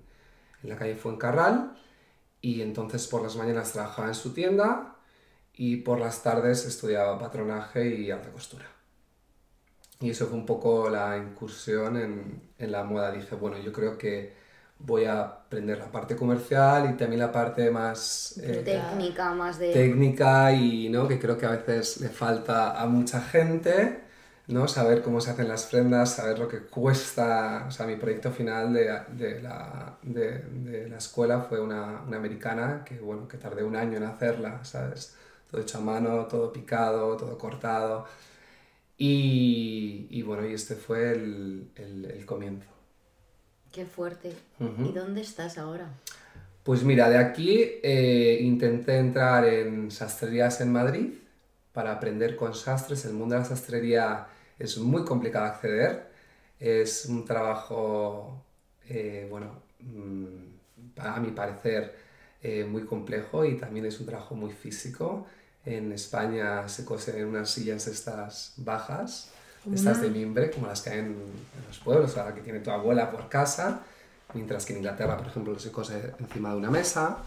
[0.63, 1.77] en la calle Fuencarral,
[2.41, 4.97] y entonces por las mañanas trabajaba en su tienda
[5.55, 8.76] y por las tardes estudiaba patronaje y alta costura.
[10.01, 13.13] Y eso fue un poco la incursión en, en la moda.
[13.13, 14.35] Dije, bueno, yo creo que
[14.79, 19.73] voy a aprender la parte comercial y también la parte más eh, Técnica más de...
[19.73, 21.09] técnica y ¿no?
[21.09, 24.03] que creo que a veces le falta a mucha gente,
[24.49, 24.69] ¿no?
[24.69, 27.65] saber cómo se hacen las prendas, saber lo que cuesta.
[27.69, 32.17] O sea, mi proyecto final de, de la, de, de la escuela fue una, una
[32.19, 35.17] americana que, bueno, que tardé un año en hacerla, ¿sabes?
[35.51, 38.07] Todo hecho a mano, todo picado, todo cortado.
[38.99, 42.69] Y, y bueno, y este fue el, el, el comienzo.
[43.73, 44.33] Qué fuerte.
[44.59, 45.91] ¿Y dónde estás ahora?
[46.63, 51.15] Pues mira, de aquí eh, intenté entrar en sastrerías en Madrid
[51.73, 53.05] para aprender con sastres.
[53.05, 54.27] El mundo de la sastrería
[54.59, 56.07] es muy complicado de acceder.
[56.59, 58.45] Es un trabajo,
[58.89, 61.95] eh, bueno, mm, a mi parecer,
[62.43, 65.27] eh, muy complejo y también es un trabajo muy físico.
[65.67, 69.31] En España se cosen en unas sillas estas bajas,
[69.73, 72.71] estas de mimbre, como las que hay en, en los pueblos, o que tiene tu
[72.71, 73.83] abuela por casa,
[74.33, 77.19] mientras que en Inglaterra, por ejemplo, se cose encima de una mesa.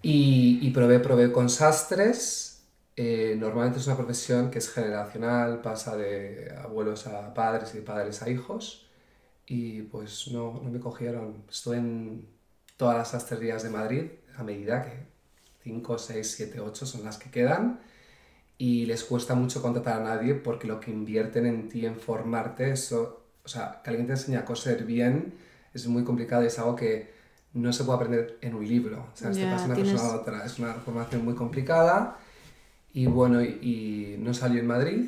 [0.00, 2.62] Y, y probé, probé con sastres.
[2.96, 7.82] Eh, normalmente es una profesión que es generacional, pasa de abuelos a padres y de
[7.82, 8.88] padres a hijos.
[9.46, 11.44] Y pues no, no me cogieron.
[11.50, 12.28] Estuve en
[12.78, 14.04] todas las sastrerías de Madrid
[14.36, 15.17] a medida que
[15.62, 17.80] 5, 6, 7, 8 son las que quedan.
[18.58, 22.70] Y les cuesta mucho contratar a nadie porque lo que invierten en ti, en formarte,
[22.72, 25.34] eso, o sea, que alguien te enseñe a coser bien
[25.74, 27.12] es muy complicado y es algo que
[27.54, 29.06] no se puede aprender en un libro.
[29.12, 30.44] O sea, te Ya, pasa una tienes- persona a otra.
[30.44, 32.16] Es una formación muy complicada.
[32.92, 35.04] Y bueno, y, y no salió en Madrid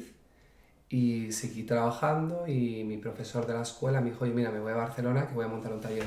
[0.88, 4.72] y seguí trabajando y mi profesor de la escuela me dijo, oye, mira, me voy
[4.72, 6.06] a Barcelona que voy a montar un taller.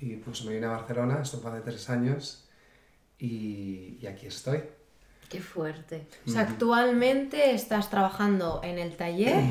[0.00, 2.43] Y pues me vine a Barcelona, esto fue hace tres años
[3.24, 4.62] y, y aquí estoy.
[5.28, 6.06] Qué fuerte.
[6.26, 9.42] O sea, actualmente estás trabajando en el taller.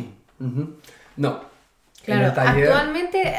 [1.18, 1.42] No.
[2.06, 3.34] Claro, el taller, actualmente,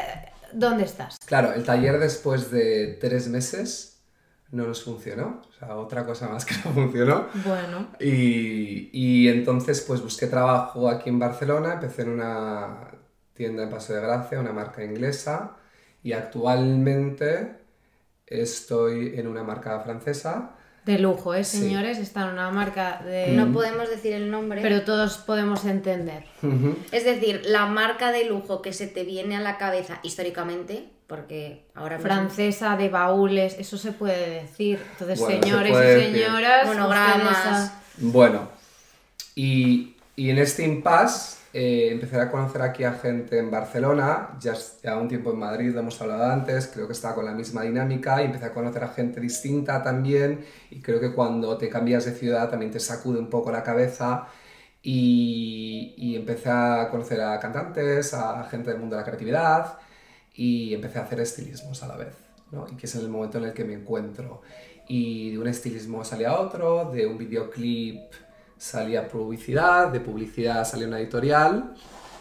[0.51, 1.19] ¿dónde estás?
[1.25, 4.01] Claro, el taller después de tres meses
[4.51, 5.41] no nos funcionó.
[5.49, 7.27] O sea, otra cosa más que no funcionó.
[7.45, 12.91] Bueno, Y, y entonces pues busqué trabajo aquí en Barcelona, empecé en una
[13.33, 15.55] tienda en Paso de Gracia, una marca inglesa,
[16.03, 17.64] y actualmente
[18.27, 20.51] estoy en una marca francesa.
[20.85, 21.57] de lujo, ¿eh, Sí.
[21.61, 21.97] señores?
[21.97, 23.29] Está en una marca de...
[23.31, 24.61] No podemos decir el nombre.
[24.61, 26.25] Pero todos podemos entender.
[26.91, 31.65] Es decir, la marca de lujo que se te viene a la cabeza históricamente, porque
[31.73, 34.79] ahora Francesa de baúles, eso se puede decir.
[34.91, 36.13] Entonces, Bueno, señores y decir.
[36.23, 37.73] señoras, Monogramas.
[37.97, 38.47] Bueno,
[39.33, 44.55] y, y en este impasse eh, empecé a conocer aquí a gente en Barcelona, ya,
[44.83, 47.61] ya un tiempo en Madrid, lo hemos hablado antes, creo que estaba con la misma
[47.61, 52.03] dinámica y empecé a conocer a gente distinta también y creo que cuando te cambias
[52.03, 54.27] de ciudad también te sacude un poco la cabeza
[54.83, 59.77] y, y empecé a conocer a cantantes, a gente del mundo de la creatividad
[60.33, 62.15] y empecé a hacer estilismos a la vez,
[62.51, 62.67] ¿no?
[62.69, 64.41] Y que es el momento en el que me encuentro.
[64.89, 68.11] Y de un estilismo salía otro, de un videoclip
[68.57, 71.75] salía publicidad, de publicidad salía una editorial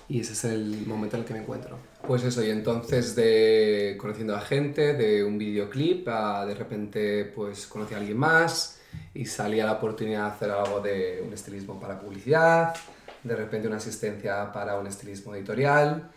[0.08, 1.78] y ese es el momento en el que me encuentro.
[2.06, 7.66] Pues eso, y entonces de conociendo a gente, de un videoclip, a de repente pues
[7.66, 8.80] conocí a alguien más
[9.14, 12.74] y salía la oportunidad de hacer algo de un estilismo para publicidad,
[13.22, 16.10] de repente una asistencia para un estilismo editorial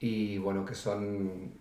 [0.00, 1.52] y bueno, que son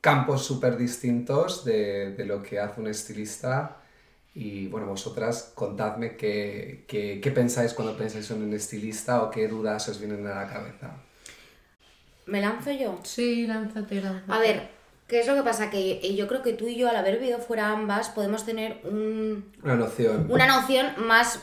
[0.00, 3.79] campos súper distintos de, de lo que hace un estilista
[4.34, 9.48] Y bueno, vosotras contadme qué, qué, qué pensáis cuando pensáis en un estilista o qué
[9.48, 10.96] dudas os vienen a la cabeza.
[12.26, 13.00] ¿Me lanzo yo?
[13.02, 14.32] Sí, lánzate, lánzate.
[14.32, 14.68] A ver,
[15.08, 15.68] ¿qué es lo que pasa?
[15.68, 19.52] Que yo creo que tú y yo, al haber vivido fuera ambas, podemos tener un,
[19.64, 20.26] Una noción.
[20.30, 21.40] una noción más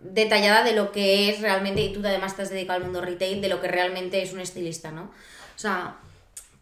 [0.00, 3.42] detallada de lo que es realmente, y tú además te has dedicado al mundo retail,
[3.42, 5.02] de lo que realmente es un estilista, ¿no?
[5.02, 5.96] O sea,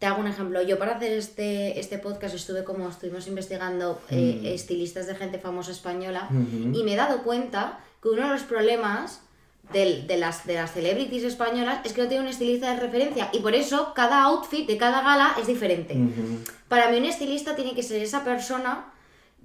[0.01, 0.63] te hago un ejemplo.
[0.63, 5.69] Yo para hacer este, este podcast estuve como estuvimos investigando eh, estilistas de gente famosa
[5.69, 6.27] española
[6.73, 9.21] y me he dado cuenta que uno de los problemas
[9.71, 13.41] de, las, de las celebrities españolas es que no tiene un estilista de referencia y
[13.41, 15.95] por eso cada outfit de cada gala es diferente.
[16.67, 18.91] Para mí un estilista tiene que ser esa persona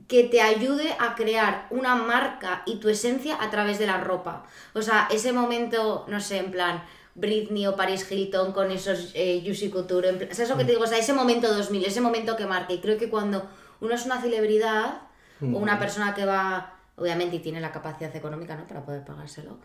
[0.08, 4.46] que te ayude a crear una marca y tu esencia a través de la ropa.
[4.72, 6.82] O sea, ese momento, no sé, en plan
[7.16, 10.84] Britney o Paris Hilton con esos eh, Couture, en plan- ¿sabes lo que te digo?
[10.84, 12.72] O sea, ese momento 2000, ese momento que marca.
[12.72, 13.48] Y creo que cuando
[13.80, 15.02] uno es una celebridad
[15.40, 18.66] o una persona que va, obviamente, y tiene la capacidad económica, ¿no?
[18.66, 19.58] Para poder pagárselo,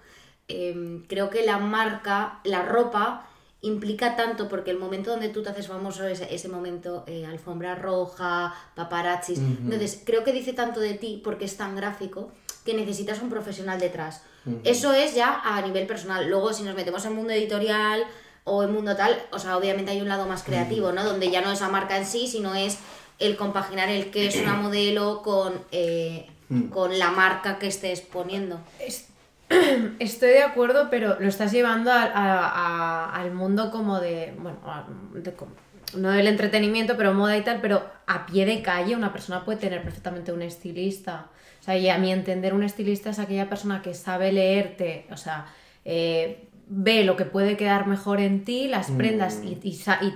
[0.47, 3.27] em, creo que la marca, la ropa,
[3.63, 7.75] implica tanto porque el momento donde tú te haces famoso es ese momento eh, alfombra
[7.75, 9.37] roja, paparazzis.
[9.39, 12.31] Entonces, creo que dice tanto de ti porque es tan gráfico
[12.65, 14.23] que necesitas un profesional detrás.
[14.63, 16.27] Eso es ya a nivel personal.
[16.29, 18.03] Luego, si nos metemos en mundo editorial
[18.43, 21.03] o en mundo tal, o sea, obviamente hay un lado más creativo, ¿no?
[21.03, 22.79] Donde ya no es la marca en sí, sino es
[23.19, 26.27] el compaginar el que es una modelo con, eh,
[26.71, 28.59] con la marca que estés poniendo.
[28.79, 29.07] Es-
[29.99, 34.57] Estoy de acuerdo, pero lo estás llevando a- a- a- al mundo como de, bueno,
[34.65, 35.51] a- de como-
[35.93, 39.59] no del entretenimiento, pero moda y tal, pero a pie de calle una persona puede
[39.59, 41.27] tener perfectamente un estilista.
[41.61, 45.15] O sea, y a mi entender un estilista es aquella persona que sabe leerte, o
[45.17, 45.45] sea,
[45.85, 49.71] eh, ve lo que puede quedar mejor en ti, las prendas y, y
[50.01, 50.13] y-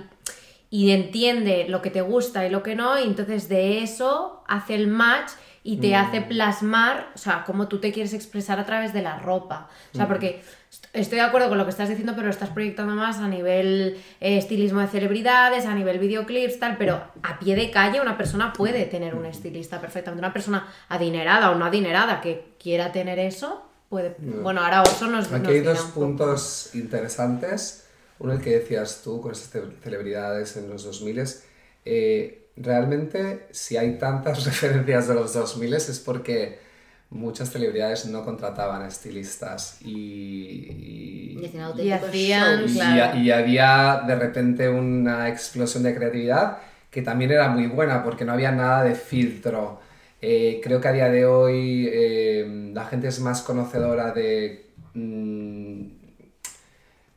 [0.68, 4.74] y entiende lo que te gusta y lo que no, y entonces de eso hace
[4.74, 5.30] el match
[5.68, 9.18] y te hace plasmar, o sea, cómo tú te quieres expresar a través de la
[9.18, 9.68] ropa.
[9.92, 12.50] O sea, porque est- estoy de acuerdo con lo que estás diciendo, pero lo estás
[12.50, 17.56] proyectando más a nivel eh, estilismo de celebridades, a nivel videoclips, tal, pero a pie
[17.56, 20.20] de calle una persona puede tener un estilista perfectamente.
[20.20, 24.14] Una persona adinerada o no adinerada que quiera tener eso, puede...
[24.20, 27.86] Bueno, ahora Orso nos, nos Aquí hay dos puntos interesantes.
[28.18, 31.24] Uno el que decías tú con estas ce- celebridades en los 2000
[31.84, 36.58] eh, realmente si hay tantas referencias de los 2000 es porque
[37.10, 42.72] muchas celebridades no contrataban estilistas y, Y hacían Y auténticos hacían, shows.
[42.74, 43.12] y, claro.
[43.12, 46.58] y había de repente una explosión de creatividad
[46.90, 49.80] que también era muy buena porque no había nada de filtro.
[50.20, 55.82] Eh, creo que a día de hoy eh, la gente es más conocedora de mm,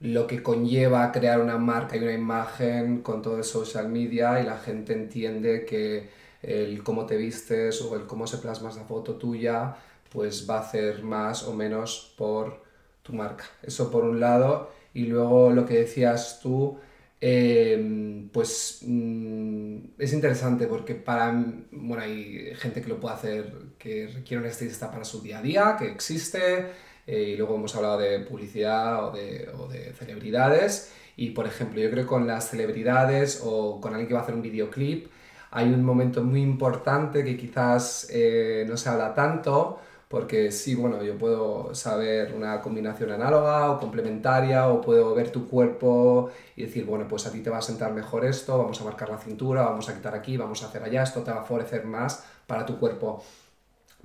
[0.01, 4.45] lo que conlleva crear una marca y una imagen con todo el social media y
[4.45, 6.09] la gente entiende que
[6.41, 9.75] el cómo te vistes o el cómo se plasma esa foto tuya
[10.09, 12.63] pues va a hacer más o menos por
[13.03, 13.45] tu marca.
[13.63, 14.71] Eso por un lado.
[14.93, 16.79] Y luego lo que decías tú,
[17.21, 21.31] eh, pues mm, es interesante porque para,
[21.71, 25.41] bueno, hay gente que lo puede hacer, que requiere un estilista para su día a
[25.41, 26.67] día, que existe,
[27.09, 30.93] eh, y luego hemos hablado de publicidad o de, o de celebridades.
[31.17, 34.23] Y por ejemplo, yo creo que con las celebridades o con alguien que va a
[34.23, 35.07] hacer un videoclip,
[35.51, 41.03] hay un momento muy importante que quizás eh, no se habla tanto, porque sí, bueno,
[41.03, 46.85] yo puedo saber una combinación análoga o complementaria, o puedo ver tu cuerpo y decir,
[46.85, 49.63] bueno, pues a ti te va a sentar mejor esto, vamos a marcar la cintura,
[49.63, 52.65] vamos a quitar aquí, vamos a hacer allá, esto te va a favorecer más para
[52.65, 53.23] tu cuerpo.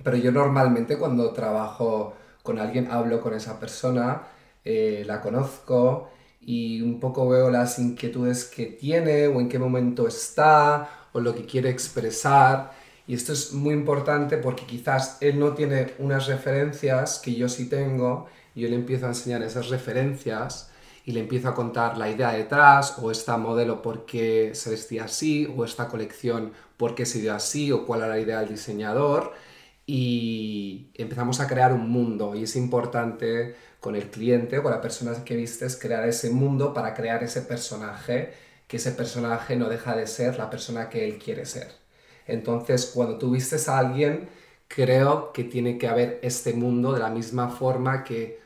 [0.03, 2.13] Pero yo normalmente cuando trabajo
[2.45, 4.27] con alguien hablo con esa persona,
[4.63, 10.07] eh, la conozco y un poco veo las inquietudes que tiene o en qué momento
[10.07, 12.71] está o lo que quiere expresar.
[13.07, 17.67] Y esto es muy importante porque quizás él no tiene unas referencias que yo sí
[17.67, 20.69] tengo y yo le empiezo a enseñar esas referencias
[21.03, 25.05] y le empiezo a contar la idea detrás o esta modelo por qué se vestía
[25.05, 28.49] así o esta colección por qué se dio así o cuál era la idea del
[28.49, 29.33] diseñador
[29.85, 34.81] y empezamos a crear un mundo y es importante con el cliente o con la
[34.81, 38.33] persona que vistes crear ese mundo para crear ese personaje
[38.67, 41.71] que ese personaje no deja de ser la persona que él quiere ser.
[42.27, 44.27] Entonces, cuando tú vistes a alguien,
[44.67, 48.39] creo que tiene que haber este mundo de la misma forma que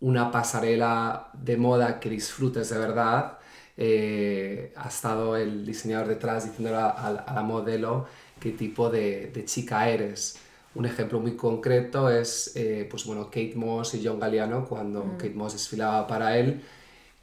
[0.00, 3.38] una pasarela de moda que disfrutes de verdad.
[3.80, 8.06] eh, ha estado el diseñador detrás diciéndole a, a- a la modelo
[8.40, 10.38] qué tipo de, de chica eres.
[10.74, 15.34] Un ejemplo muy concreto es, eh, pues bueno, Kate Moss y John Galliano, cuando Kate
[15.34, 16.62] Moss desfilaba para él,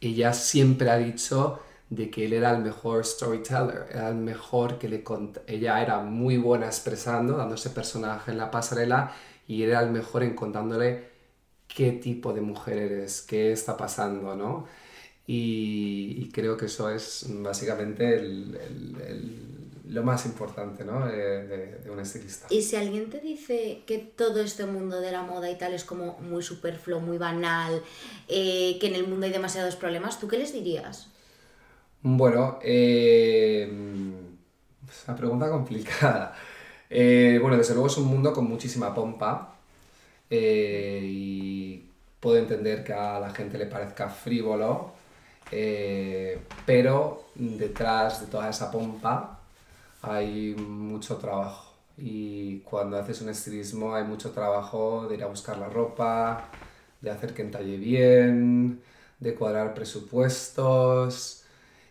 [0.01, 4.89] ella siempre ha dicho de que él era el mejor storyteller, era el mejor que
[4.89, 9.13] le cont ella era muy buena expresando, dándose personaje en la pasarela
[9.47, 11.09] y era el mejor en contándole
[11.67, 14.67] qué tipo de mujer eres, qué está pasando, ¿no?
[15.27, 18.17] Y, creo que eso es básicamente
[19.89, 21.05] lo más importante ¿no?
[21.05, 22.47] de, de, un estilista.
[22.49, 25.83] Y si alguien te dice que todo este mundo de la moda y tal es
[25.83, 27.81] como muy superfluo, muy banal,
[28.27, 31.09] eh, que en el mundo hay demasiados problemas, ¿tú qué les dirías?
[32.01, 33.63] Bueno, eh,
[34.89, 36.35] es una pregunta complicada.
[36.87, 39.55] Eh, bueno, desde luego es un mundo con muchísima pompa
[40.29, 41.83] y
[42.19, 44.93] puedo entender que a la gente le parezca frívolo,
[46.65, 49.34] pero detrás de toda esa pompa
[50.01, 51.73] hay mucho trabajo.
[51.97, 56.49] Y cuando haces un estilismo hay mucho trabajo de ir a buscar la ropa,
[57.01, 58.81] de hacer que entalle bien,
[59.19, 61.45] de cuadrar presupuestos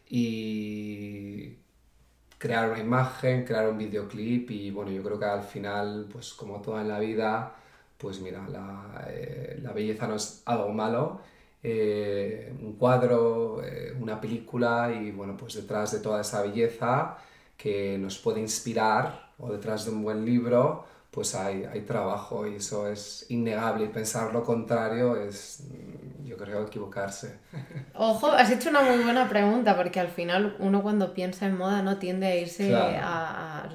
[0.08, 1.56] y
[2.38, 6.60] crear una imagen, crear un videoclip y bueno, yo creo que al final, pues como
[6.60, 7.54] todo en la vida,
[7.98, 11.20] pues mira, la, eh, la belleza no es algo malo,
[11.62, 17.16] eh, un cuadro, eh, una película y bueno, pues detrás de toda esa belleza
[17.64, 22.56] que nos puede inspirar o detrás de un buen libro, pues hay, hay trabajo y
[22.56, 27.38] eso es innegable y pensar lo contrario es, mm, yo creo, equivocarse.
[27.94, 31.80] Ojo, has hecho una muy buena pregunta porque al final uno cuando piensa en moda
[31.80, 33.70] no tiende a irse a, a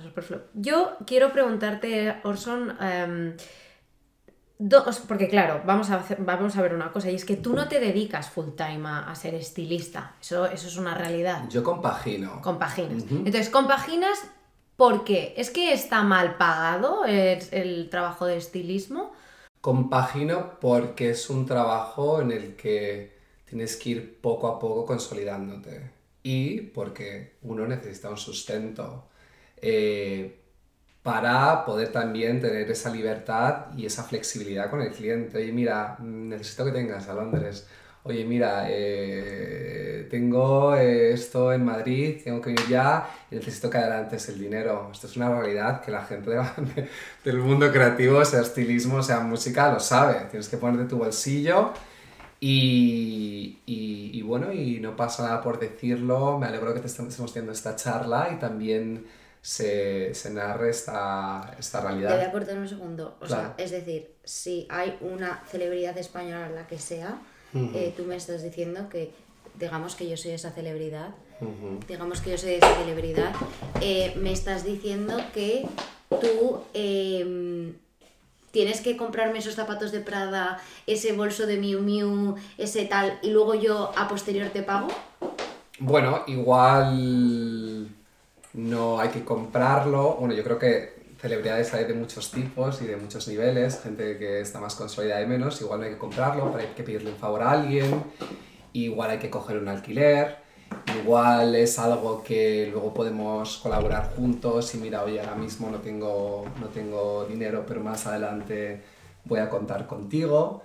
[0.54, 3.34] Yo quiero preguntarte, Orson, em,
[4.60, 7.68] dos, porque claro, vamos a, vamos a ver una cosa, y es que tú no
[7.68, 11.50] te dedicas full time a, ser estilista, eso, eso es una realidad.
[11.50, 12.40] Yo compagino.
[12.42, 13.04] Compaginas.
[13.10, 14.20] Entonces, compaginas
[14.80, 15.34] ¿Por qué?
[15.36, 19.12] ¿Es que está mal pagado el, trabajo de estilismo?
[19.60, 25.92] Compagino porque es un trabajo en el que tienes que ir poco a poco consolidándote
[26.24, 29.10] y porque uno necesita un sustento
[29.58, 30.39] eh,
[31.10, 35.44] para poder también tener esa libertad y esa flexibilidad con el cliente.
[35.46, 37.68] Y mira, necesito que tengas a Londres
[38.04, 43.78] oye, mira, eh, tengo eh, esto en Madrid, tengo que ir ya y necesito que
[43.78, 44.90] adelantes el dinero.
[44.92, 46.32] Esto es una realidad que la gente
[47.24, 50.28] del mundo creativo, sea estilismo, sea música, lo sabe.
[50.30, 51.74] Tienes que poner de tu bolsillo
[52.40, 56.40] y, y, bueno, y no pasa nada por decirlo.
[56.40, 59.06] Me alegro que te estemos teniendo esta charla y también
[59.42, 62.10] se, se narre esta, esta realidad.
[62.10, 63.18] Te voy a cortar un segundo.
[63.22, 67.20] O sea, es decir, si hay una celebridad española, la que sea,
[67.54, 69.12] eh, tú me estás diciendo que,
[69.56, 71.10] digamos que yo soy esa celebridad,
[71.88, 73.34] digamos que yo soy esa celebridad,
[73.82, 75.66] eh, me estás diciendo que
[76.22, 77.76] tú em,
[78.52, 83.30] tienes que comprarme esos zapatos de Prada, ese bolso de Miu Miu, ese tal, y
[83.30, 84.90] luego yo a posterior te pago.
[85.80, 87.90] Bueno, igual
[88.54, 90.16] no hay que comprarlo.
[90.20, 94.42] Bueno, yo creo que celebridades hay de muchos tipos y de muchos niveles, gente que
[94.42, 97.44] está más consolidada y menos, igual no hay que comprarlo, hay que pedirle un favor
[97.44, 98.04] a alguien,
[98.74, 100.38] igual hay que coger un alquiler,
[101.02, 106.46] igual es algo que luego podemos colaborar juntos y mira, oye, ahora mismo no tengo,
[106.60, 108.82] no tengo dinero, pero más adelante
[109.26, 110.64] voy a contar contigo.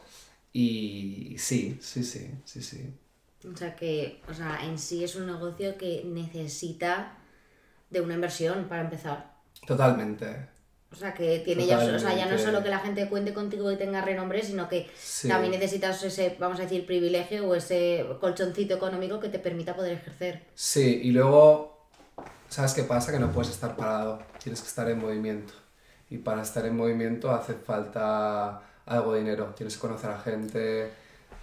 [0.52, 2.94] Y sí, sí, sí, sí, sí.
[3.52, 7.18] O sea que, o sea, en sí es un negocio que necesita
[7.94, 9.32] de una inversión para empezar.
[9.66, 10.48] Totalmente.
[10.92, 13.70] O sea, que tiene ya, o sea, ya no solo que la gente cuente contigo
[13.72, 14.88] y tenga renombre, sino que
[15.26, 19.94] también necesitas ese, vamos a decir, privilegio o ese colchoncito económico que te permita poder
[19.94, 20.42] ejercer.
[20.54, 21.88] Sí, y luego,
[22.48, 23.10] ¿sabes qué pasa?
[23.10, 25.54] Que no puedes estar parado, tienes que estar en movimiento.
[26.10, 30.92] Y para estar en movimiento hace falta algo de dinero, tienes que conocer a gente,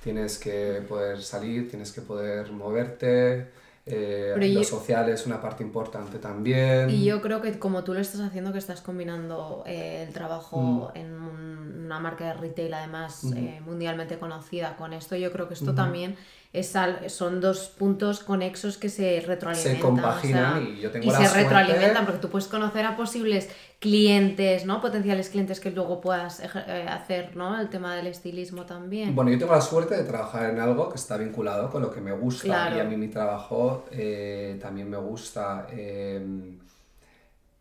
[0.02, 3.48] tienes que poder salir, tienes que poder moverte,
[3.86, 6.90] eh, lo social es una parte importante también.
[6.90, 10.92] Y yo creo que como tú lo estás haciendo, que estás combinando eh, el trabajo
[10.94, 10.98] mm.
[10.98, 15.74] en una marca de retail además eh, mundialmente conocida con esto, yo creo que esto
[15.74, 16.16] también
[16.54, 16.74] es
[17.08, 19.76] son dos puntos conexos que se retroalimentan.
[19.76, 23.50] Se compaginan y yo tengo y se retroalimentan porque tú puedes conocer a posibles
[23.80, 24.82] clientes, ¿no?
[24.82, 27.60] Potenciales clientes que luego puedas eh, hacer, ¿no?
[27.60, 29.16] El tema del estilismo también.
[29.16, 32.02] Bueno, yo tengo la suerte de trabajar en algo que está vinculado con lo que
[32.02, 35.68] me gusta y a mí mi trabajo eh, también me gusta.
[35.72, 36.60] Eh,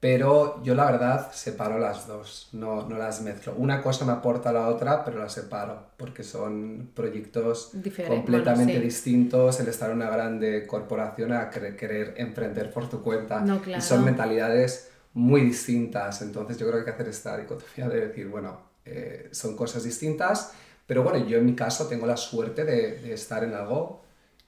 [0.01, 3.55] pero yo la verdad separo las dos, no, no, las mezclo.
[3.59, 7.73] Una cosa me aporta a la otra, pero las separo, porque son proyectos
[8.09, 13.45] completamente distintos, el estar en una grande corporación a querer emprender por tu cuenta.
[13.77, 18.09] Y son mentalidades muy distintas, entonces yo creo que hay que hacer esta dicotomía de
[18.09, 20.53] decir, bueno, eh, son cosas distintas,
[20.87, 24.01] pero bueno, yo en mi caso tengo la suerte de, de estar en algo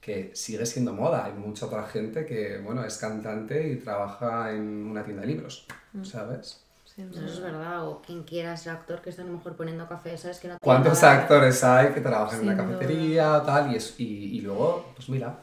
[0.03, 1.25] que sigue siendo moda.
[1.25, 5.65] Hay mucha otra gente que, bueno, es cantante y trabaja en una tienda de libros,
[5.93, 6.03] Mm.
[6.03, 6.59] ¿sabes?
[6.95, 10.15] Eso es verdad, o quien quiera ser actor que está a lo mejor poniendo café,
[10.17, 10.39] ¿sabes?
[10.39, 13.71] Que no ¿Cuántos nada- actores hay que trabajan en una cafetería o tal?
[13.71, 14.03] Y, es- y,
[14.37, 15.39] y luego, pues mira,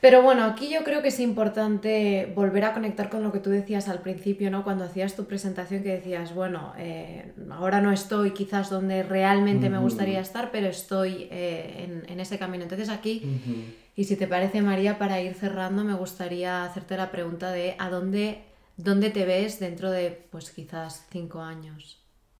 [0.00, 3.50] Pero bueno, aquí yo creo que es importante volver a conectar con lo que tú
[3.50, 4.64] decías al principio, ¿no?
[4.64, 9.76] Cuando hacías tu presentación que decías, bueno, eh, ahora no estoy quizás donde realmente me
[9.78, 12.62] gustaría estar, pero estoy eh, en, en ese camino.
[12.62, 13.74] Entonces aquí.
[14.00, 17.90] Y si te parece María, para ir cerrando, me gustaría hacerte la pregunta de ¿a
[17.90, 18.42] dónde,
[18.78, 21.98] dónde te ves dentro de, pues quizás cinco años?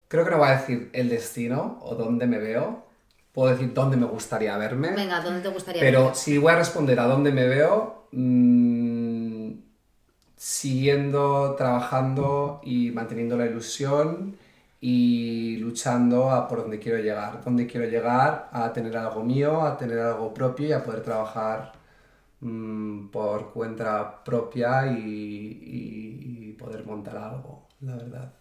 [0.08, 2.86] creo que no voy a decir el destino o dónde me veo.
[3.32, 4.92] Puedo decir dónde me gustaría verme.
[4.92, 9.50] Venga, ¿dónde te gustaría Pero si voy a responder a dónde me veo, mm,
[10.34, 14.38] siguiendo, trabajando y manteniendo la ilusión
[14.80, 17.42] y luchando a por donde quiero llegar.
[17.44, 21.72] Dónde quiero llegar a tener algo mío, a tener algo propio y a poder trabajar
[22.40, 28.32] mm, por cuenta propia y, y- y poder montar algo, la verdad.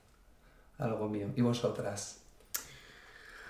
[0.77, 1.27] Algo mío.
[1.35, 2.21] ¿Y vosotras?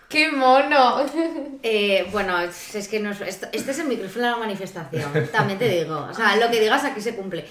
[0.08, 0.98] ¡Qué mono!
[1.62, 6.08] Eh, bueno, es que no este es el micrófono de la manifestación, también te digo.
[6.10, 7.46] O sea, lo que digas aquí se cumple.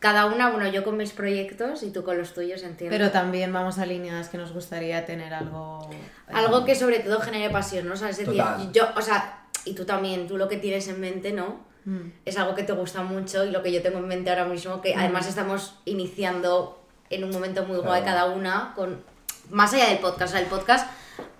[0.00, 2.96] Cada una, bueno, yo con mis proyectos y tú con los tuyos, entiendo.
[2.96, 5.88] Pero también vamos alineadas que nos gustaría tener algo...
[6.32, 7.94] Algo que sobre todo genere pasión, ¿no?
[7.94, 8.72] O sea, es decir, Total.
[8.72, 11.60] yo, o sea, y tú también, tú lo que tienes en mente, ¿no?
[11.84, 12.12] Mm.
[12.24, 14.80] Es algo que te gusta mucho y lo que yo tengo en mente ahora mismo,
[14.80, 18.18] que además estamos iniciando en un momento muy guay Claro.
[18.18, 19.02] cada una, con
[19.50, 20.90] más allá del podcast, o sea, el podcast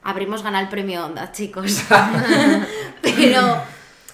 [0.03, 1.83] abrimos ganar el premio Onda, chicos.
[3.03, 3.63] pero,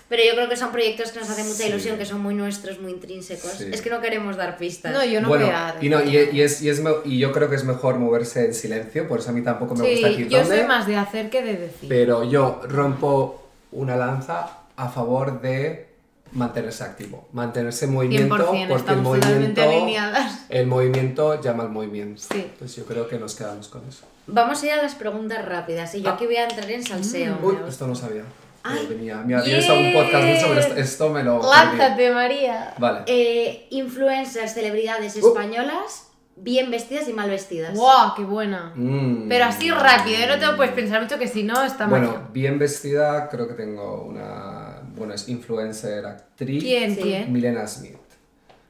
[0.08, 1.68] pero yo creo que son proyectos que nos hacen mucha Sí.
[1.68, 3.52] ilusión, que son muy nuestros, muy intrínsecos.
[3.52, 3.68] Sí.
[3.72, 4.92] Es que no queremos dar pistas.
[4.92, 5.76] No, yo no bueno, voy a...
[5.80, 8.54] y, no, y, y es, y, es y yo creo que es mejor moverse en
[8.54, 10.96] silencio, por eso a mí tampoco me gusta Sí, decir yo dónde, soy más de
[10.96, 11.88] hacer que de decir.
[11.88, 13.42] pero yo rompo
[13.72, 15.86] una lanza a favor de
[16.32, 20.44] mantenerse activo, mantenerse en movimiento, 100%, porque el estamos totalmente movimiento, alineadas.
[20.50, 22.20] el movimiento llama al movimiento.
[22.30, 22.40] Sí.
[22.52, 24.04] Entonces yo creo que nos quedamos con eso.
[24.26, 26.14] Vamos a ir a las preguntas rápidas y yo Ah.
[26.14, 27.38] aquí voy a entrar en salseo.
[27.42, 28.24] Uy, Me esto no sabía.
[28.64, 31.40] Ay, Pero venía, mira, tienes algún podcast sobre esto, esto me lo...
[31.48, 32.74] ¡Lánzate, María!
[32.78, 33.00] Vale.
[33.06, 35.28] Eh, influencers, celebridades Uh.
[35.28, 37.74] españolas, bien vestidas y mal vestidas.
[37.74, 38.72] ¡Guau, qué buena!
[38.74, 39.28] Mm.
[39.28, 40.26] Pero así rápido, ¿eh?
[40.28, 42.00] no te lo puedes pensar mucho que si no está mal.
[42.00, 44.82] Bueno, bien vestida, creo que tengo una...
[44.96, 46.62] Bueno, es influencer, actriz.
[46.62, 46.94] ¿Quién?
[46.96, 47.00] Sí.
[47.02, 47.32] ¿Quién?
[47.32, 47.94] Milena Smith.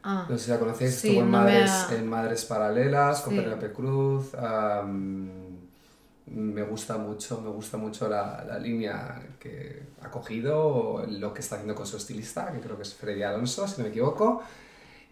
[0.02, 3.20] Ah, No sé si la conocéis, Sí, estuvo en, no Madres, ha- en Madres Paralelas
[3.22, 3.38] con Sí.
[3.40, 4.34] Penélope Cruz.
[4.34, 5.47] am,
[6.34, 11.56] me gusta mucho, me gusta mucho la, la línea que ha cogido, lo que está
[11.56, 14.42] haciendo con su estilista, que creo que es Freddy Alonso, si no me equivoco.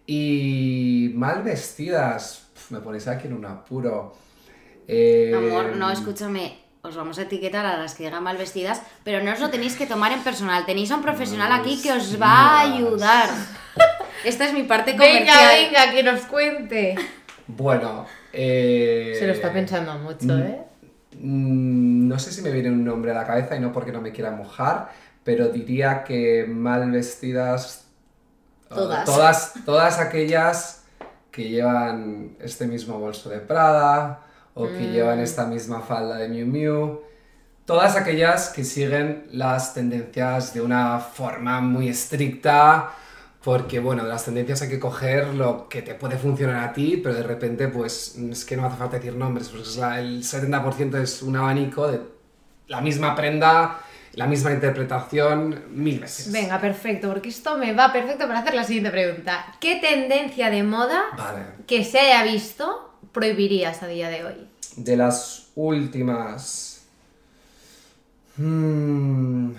[0.06, 4.14] Y mal vestidas, me ponéis aquí en un apuro.
[4.86, 6.64] Eh, Amor, no, escúchame.
[6.82, 9.74] Os vamos a etiquetar a las que llegan mal vestidas, pero no os lo tenéis
[9.74, 10.64] que tomar en personal.
[10.64, 13.28] Tenéis a un profesional aquí que os va a ayudar.
[14.24, 15.24] Esta es mi parte comercial.
[15.26, 16.94] venga, venga, que nos cuente.
[17.48, 20.65] Bueno, eh, Se lo está pensando mucho, ¿eh?
[21.20, 24.00] Mm, No sé si me viene un nombre a la cabeza y no porque no
[24.00, 24.90] me quiera mojar,
[25.24, 27.86] pero diría que mal vestidas.
[28.70, 29.04] uh, Todas.
[29.04, 30.84] todas, todas aquellas
[31.30, 34.22] que llevan este mismo bolso de Prada
[34.54, 37.00] o que llevan esta misma falda de Miu Miu.
[37.66, 42.90] Todas aquellas que siguen las tendencias de una forma muy estricta,
[43.46, 46.96] porque bueno, de las tendencias hay que coger lo que te puede funcionar a ti,
[47.00, 50.24] pero de repente pues es que no hace falta decir nombres, porque es la- el
[50.24, 52.00] 70% es un abanico de
[52.66, 53.78] la misma prenda,
[54.14, 56.32] la misma interpretación mil veces.
[56.32, 59.54] Venga, perfecto, porque esto me va perfecto para hacer la siguiente pregunta.
[59.60, 61.42] ¿Qué tendencia de moda Vale.
[61.68, 64.48] que se haya visto prohibirías a día de hoy?
[64.76, 66.84] De las últimas...
[68.38, 69.52] Hmm,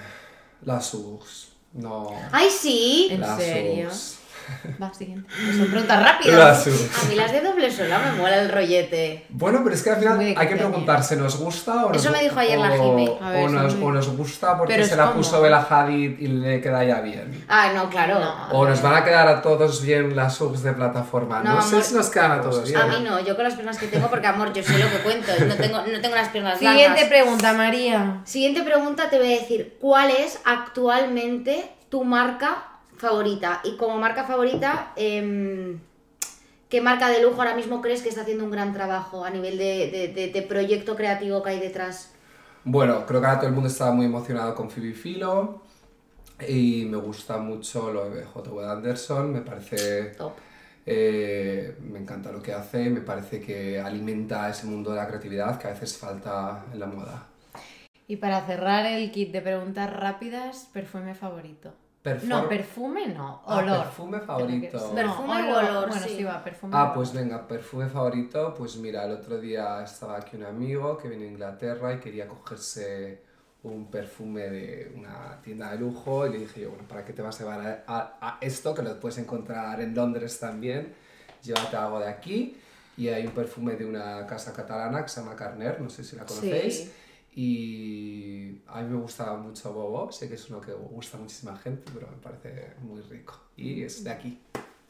[0.63, 1.56] las UGS.
[1.73, 2.11] No.
[2.31, 3.07] ¡Ay, sí!
[3.11, 3.89] ¿En serio?
[4.81, 5.27] Va, siguiente.
[5.43, 6.67] Pues son preguntas rápidas.
[6.67, 9.25] A mí las de doble suela me mola el rollete.
[9.29, 12.21] Bueno, pero es que al final hay que preguntarse, ¿nos gusta o nos Eso me
[12.23, 13.17] dijo ayer la o- Jime.
[13.21, 13.85] A ver, o, nos, Jime.
[13.85, 17.45] o nos gusta porque se la como- puso Bella Hadid y le queda ya bien.
[17.49, 18.19] Ah, no, claro.
[18.19, 18.49] No.
[18.51, 21.41] O nos van a quedar a todos bien las UGS de plataforma.
[21.43, 22.79] No, No, sé si nos quedan a todos bien.
[22.79, 24.97] A mí no, yo con las piernas que tengo, porque amor, yo sé lo que
[24.99, 27.05] cuento, no tengo, no tengo las piernas Siguiente largas.
[27.09, 28.21] pregunta, María.
[28.25, 32.63] Siguiente pregunta te voy a decir, ¿cuál es actualmente tu marca
[32.97, 33.61] favorita?
[33.63, 35.79] Y como marca favorita, em,
[36.69, 39.57] ¿qué marca de lujo ahora mismo crees que está haciendo un gran trabajo a nivel
[39.57, 42.13] de, de- de- de proyecto creativo que hay detrás?
[42.63, 45.61] Bueno, creo que ahora todo el mundo está muy emocionado con Phoebe Philo
[46.47, 48.67] y me gusta mucho lo de J.W.
[48.71, 50.17] Anderson, me parece...
[50.17, 50.33] Top.
[50.85, 55.59] eh, me encanta lo que hace, me parece que alimenta ese mundo de la creatividad
[55.59, 57.27] que a veces falta en la moda.
[58.07, 61.73] Y para cerrar el kit de preguntas rápidas, perfume favorito.
[62.23, 63.83] No, perfume no, Ah, olor.
[63.83, 64.77] perfume favorito.
[64.79, 66.15] No, Perfume o olor, Bueno, sí.
[66.17, 66.73] sí, va, perfume.
[66.75, 68.53] Ah, pues venga, perfume favorito.
[68.57, 72.27] Pues mira, el otro día estaba aquí un amigo que viene de Inglaterra y quería
[72.27, 73.21] cogerse
[73.63, 77.21] un perfume de una tienda de lujo y le dije yo, bueno, ¿para qué te
[77.21, 78.73] vas a llevar a, a- a esto?
[78.73, 80.93] Que lo puedes encontrar en Londres también.
[81.43, 82.57] Llévate algo de aquí.
[82.95, 86.15] Y hay un perfume de una casa catalana que se llama Carner, no sé si
[86.15, 86.77] la conocéis.
[86.77, 86.91] Sí.
[87.39, 91.55] Y a mí me gusta mucho Bobo, sé que es uno que gusta a muchísima
[91.55, 93.39] gente, pero me parece muy rico.
[93.55, 94.39] Y es de aquí,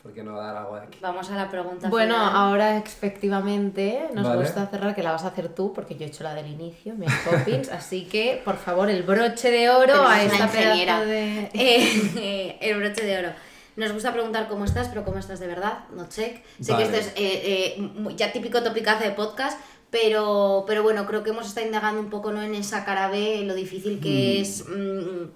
[0.02, 0.98] ¿por qué no dar algo de aquí?
[1.02, 2.32] Vamos a la pregunta Bueno, final.
[2.34, 4.44] ahora efectivamente nos Vale.
[4.44, 6.96] gusta cerrar que la vas a hacer tú porque yo he hecho la del inicio,
[6.96, 11.04] Mary Poppins, así que por favor el broche de oro Pero a esta ingeniera.
[11.04, 11.50] de...
[11.54, 13.30] Eh, eh, el broche de oro.
[13.76, 16.44] Nos gusta preguntar cómo estás, pero cómo estás de verdad, no check.
[16.60, 16.88] Sé Vale.
[16.90, 19.60] que esto es eh, eh, ya típico topicazo de podcast,
[19.90, 22.42] pero, pero bueno, creo que hemos estado indagando un poco ¿no?
[22.42, 25.30] en esa cara B, lo difícil que es mm,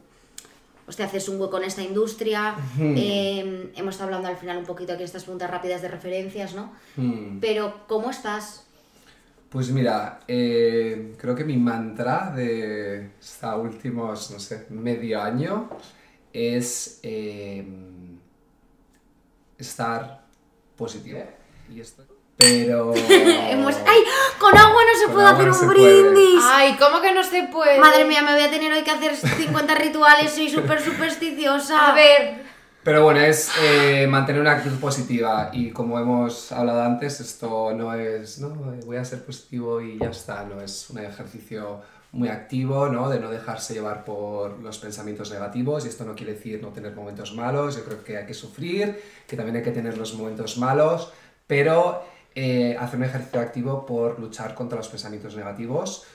[0.88, 2.56] hostia, haces un hueco en esta industria.
[2.80, 6.74] Eh, hemos estado hablando al final un poquito aquí estas preguntas rápidas de referencias, ¿no?
[6.98, 7.40] Hmm.
[7.40, 8.68] Pero, ¿cómo estás?
[9.50, 15.70] Pues mira, eh, creo que mi mantra de estos últimos, no sé, medio año
[16.34, 17.66] es eh,
[19.58, 20.26] estar
[20.76, 21.20] positivo.
[21.70, 22.04] Y esto-
[22.42, 22.94] Pero...
[23.10, 23.76] Hemos...
[23.88, 24.04] ¡Ay!
[24.40, 26.02] Con agua no se Con puede hacer no un puede.
[26.04, 26.44] brindis.
[26.44, 27.80] Ay, ¿cómo que no se puede?
[27.80, 31.92] Madre mía, me voy a tener hoy que hacer 50 rituales, soy súper supersticiosa.
[31.92, 32.42] A ver,
[32.84, 37.94] Pero bueno, es eh, mantener una actitud positiva y como hemos hablado antes, esto no
[37.94, 38.50] es, no,
[38.86, 41.82] voy a ser positivo y ya está, no es un ejercicio
[42.14, 43.08] muy activo, ¿no?
[43.10, 46.94] De no dejarse llevar por los pensamientos negativos y esto no quiere decir no tener
[46.96, 50.58] momentos malos, yo creo que hay que sufrir, que también hay que tener los momentos
[50.58, 51.14] malos,
[51.48, 52.04] pero
[52.36, 56.06] eh, hacer un ejercicio activo por luchar contra los pensamientos negativos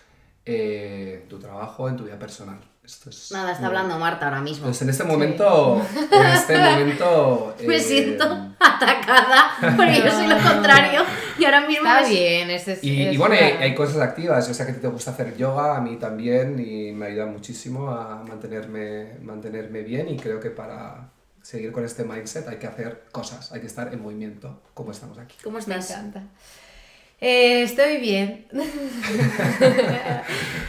[0.44, 2.58] eh, en tu trabajo, en tu vida personal.
[2.84, 4.66] Esto es Nada, está muy- hablando Marta ahora mismo.
[4.66, 7.54] pues en este momento, en este momento...
[7.66, 8.24] Me eh, siento
[8.60, 11.02] atacada porque yo soy lo contrario
[11.36, 12.50] y ahora mismo está me- bien.
[12.50, 14.80] Ese es, Y, es y bueno, hay, hay cosas activas, yo sé que a ti
[14.80, 20.08] te gusta hacer yoga, a mí también, y me ayuda muchísimo a mantenerme, mantenerme bien
[20.08, 21.10] y creo que para
[21.46, 25.16] seguir con este mindset hay que hacer cosas, hay que estar en movimiento, como estamos
[25.16, 25.36] aquí.
[25.44, 25.90] ¿Cómo Me estás?
[25.90, 26.24] encanta.
[27.20, 28.48] Eh, estoy bien.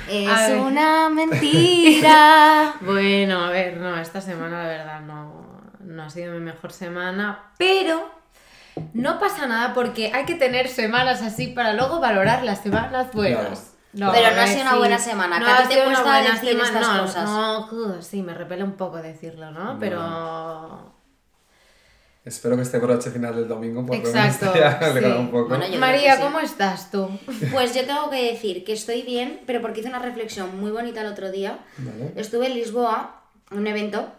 [0.08, 2.76] Es una mentira.
[2.82, 7.52] Bueno, a ver, no, esta semana la verdad no, no ha sido mi mejor semana,
[7.58, 8.12] pero
[8.94, 13.74] no pasa nada porque hay que tener semanas así para luego valorar las semanas buenas.
[13.94, 16.94] Pero no ha ver, sido una buena semana, que a ti te cuesta decir estas
[16.96, 17.30] no, cosas.
[17.30, 19.78] No, uh, sí, me repele un poco decirlo, ¿no?
[19.80, 20.96] Pero...
[22.26, 24.52] Espero que este broche final del domingo por Exacto,
[24.94, 25.06] sí.
[25.06, 25.48] un poco.
[25.48, 26.22] Bueno, María, sí.
[26.22, 27.10] ¿cómo estás tú?
[27.54, 31.00] Pues yo tengo que decir que estoy bien, pero porque hice una reflexión muy bonita
[31.02, 31.60] el otro día.
[31.78, 32.12] Vale.
[32.18, 34.12] Estuve en Lisboa, en un evento,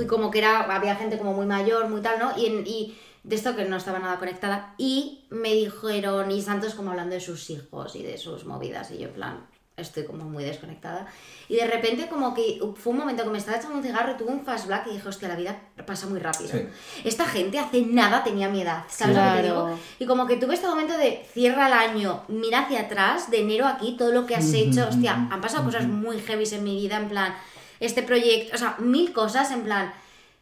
[0.00, 2.32] y como que era, había gente como muy mayor, muy tal, ¿no?
[2.38, 2.98] Y, en- y
[3.28, 7.20] de esto que no estaba nada conectada, y me dijeron, y Santos como hablando de
[7.20, 11.06] sus hijos y de sus movidas, y yo en plan, estoy como muy desconectada.
[11.46, 14.30] Y de repente como que fue un momento que me estaba echando un cigarro tuve
[14.30, 16.50] un flashback y dije, hostia, la vida pasa muy rápido.
[16.50, 16.68] Sí.
[17.04, 19.78] Esta gente hace nada tenía mi edad, ¿sabes lo que te digo?
[19.98, 23.66] Y como que tuve este momento de cierra el año, mira hacia atrás, de enero
[23.66, 26.96] aquí, todo lo que has hecho, hostia, han pasado cosas muy heavies en mi vida,
[26.96, 27.34] en plan,
[27.78, 29.92] este proyecto, o sea, mil cosas, en plan,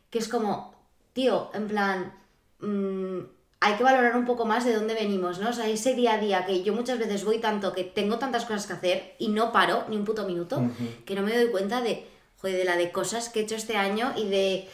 [0.09, 0.73] que es como,
[1.13, 2.13] tío, en plan,
[2.61, 3.19] mm,
[3.61, 5.51] hay que valorar un poco más de dónde venimos, ¿no?
[5.51, 8.45] O sea, ese día a día que yo muchas veces voy tanto que tengo tantas
[8.45, 10.63] cosas que hacer y no paro ni un puto minuto,
[11.05, 12.07] que no me doy cuenta de,
[12.41, 14.69] joder, de la de cosas que he hecho este año y de...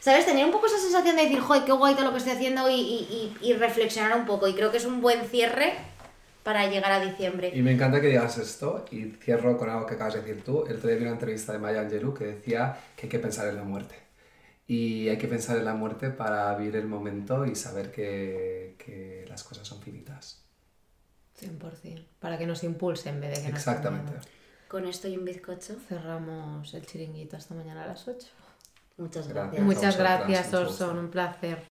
[0.00, 0.26] ¿Sabes?
[0.26, 2.68] Tener un poco esa sensación de decir, joder, qué guay todo lo que estoy haciendo
[2.68, 4.48] y, y- y- y reflexionar un poco.
[4.48, 5.74] Y creo que es un buen cierre
[6.42, 7.52] para llegar a diciembre.
[7.54, 10.64] Y me encanta que digas esto y cierro con algo que acabas de decir tú.
[10.66, 13.46] El otro día vi una entrevista de Maya Angelou que decía que hay que pensar
[13.46, 13.94] en la muerte.
[14.66, 19.24] Y hay que pensar en la muerte para vivir el momento y saber que, que
[19.28, 20.44] las cosas son finitas.
[21.40, 22.04] 100%.
[22.20, 24.12] Para que nos impulse en vez de que nos Exactamente.
[24.68, 25.76] Con esto y un bizcocho.
[25.88, 28.28] Cerramos el chiringuito esta mañana a las 8.
[28.98, 29.52] Muchas Gracias.
[29.52, 29.64] gracias.
[29.64, 30.54] Muchas gracias.
[30.54, 31.71] Orson, un placer.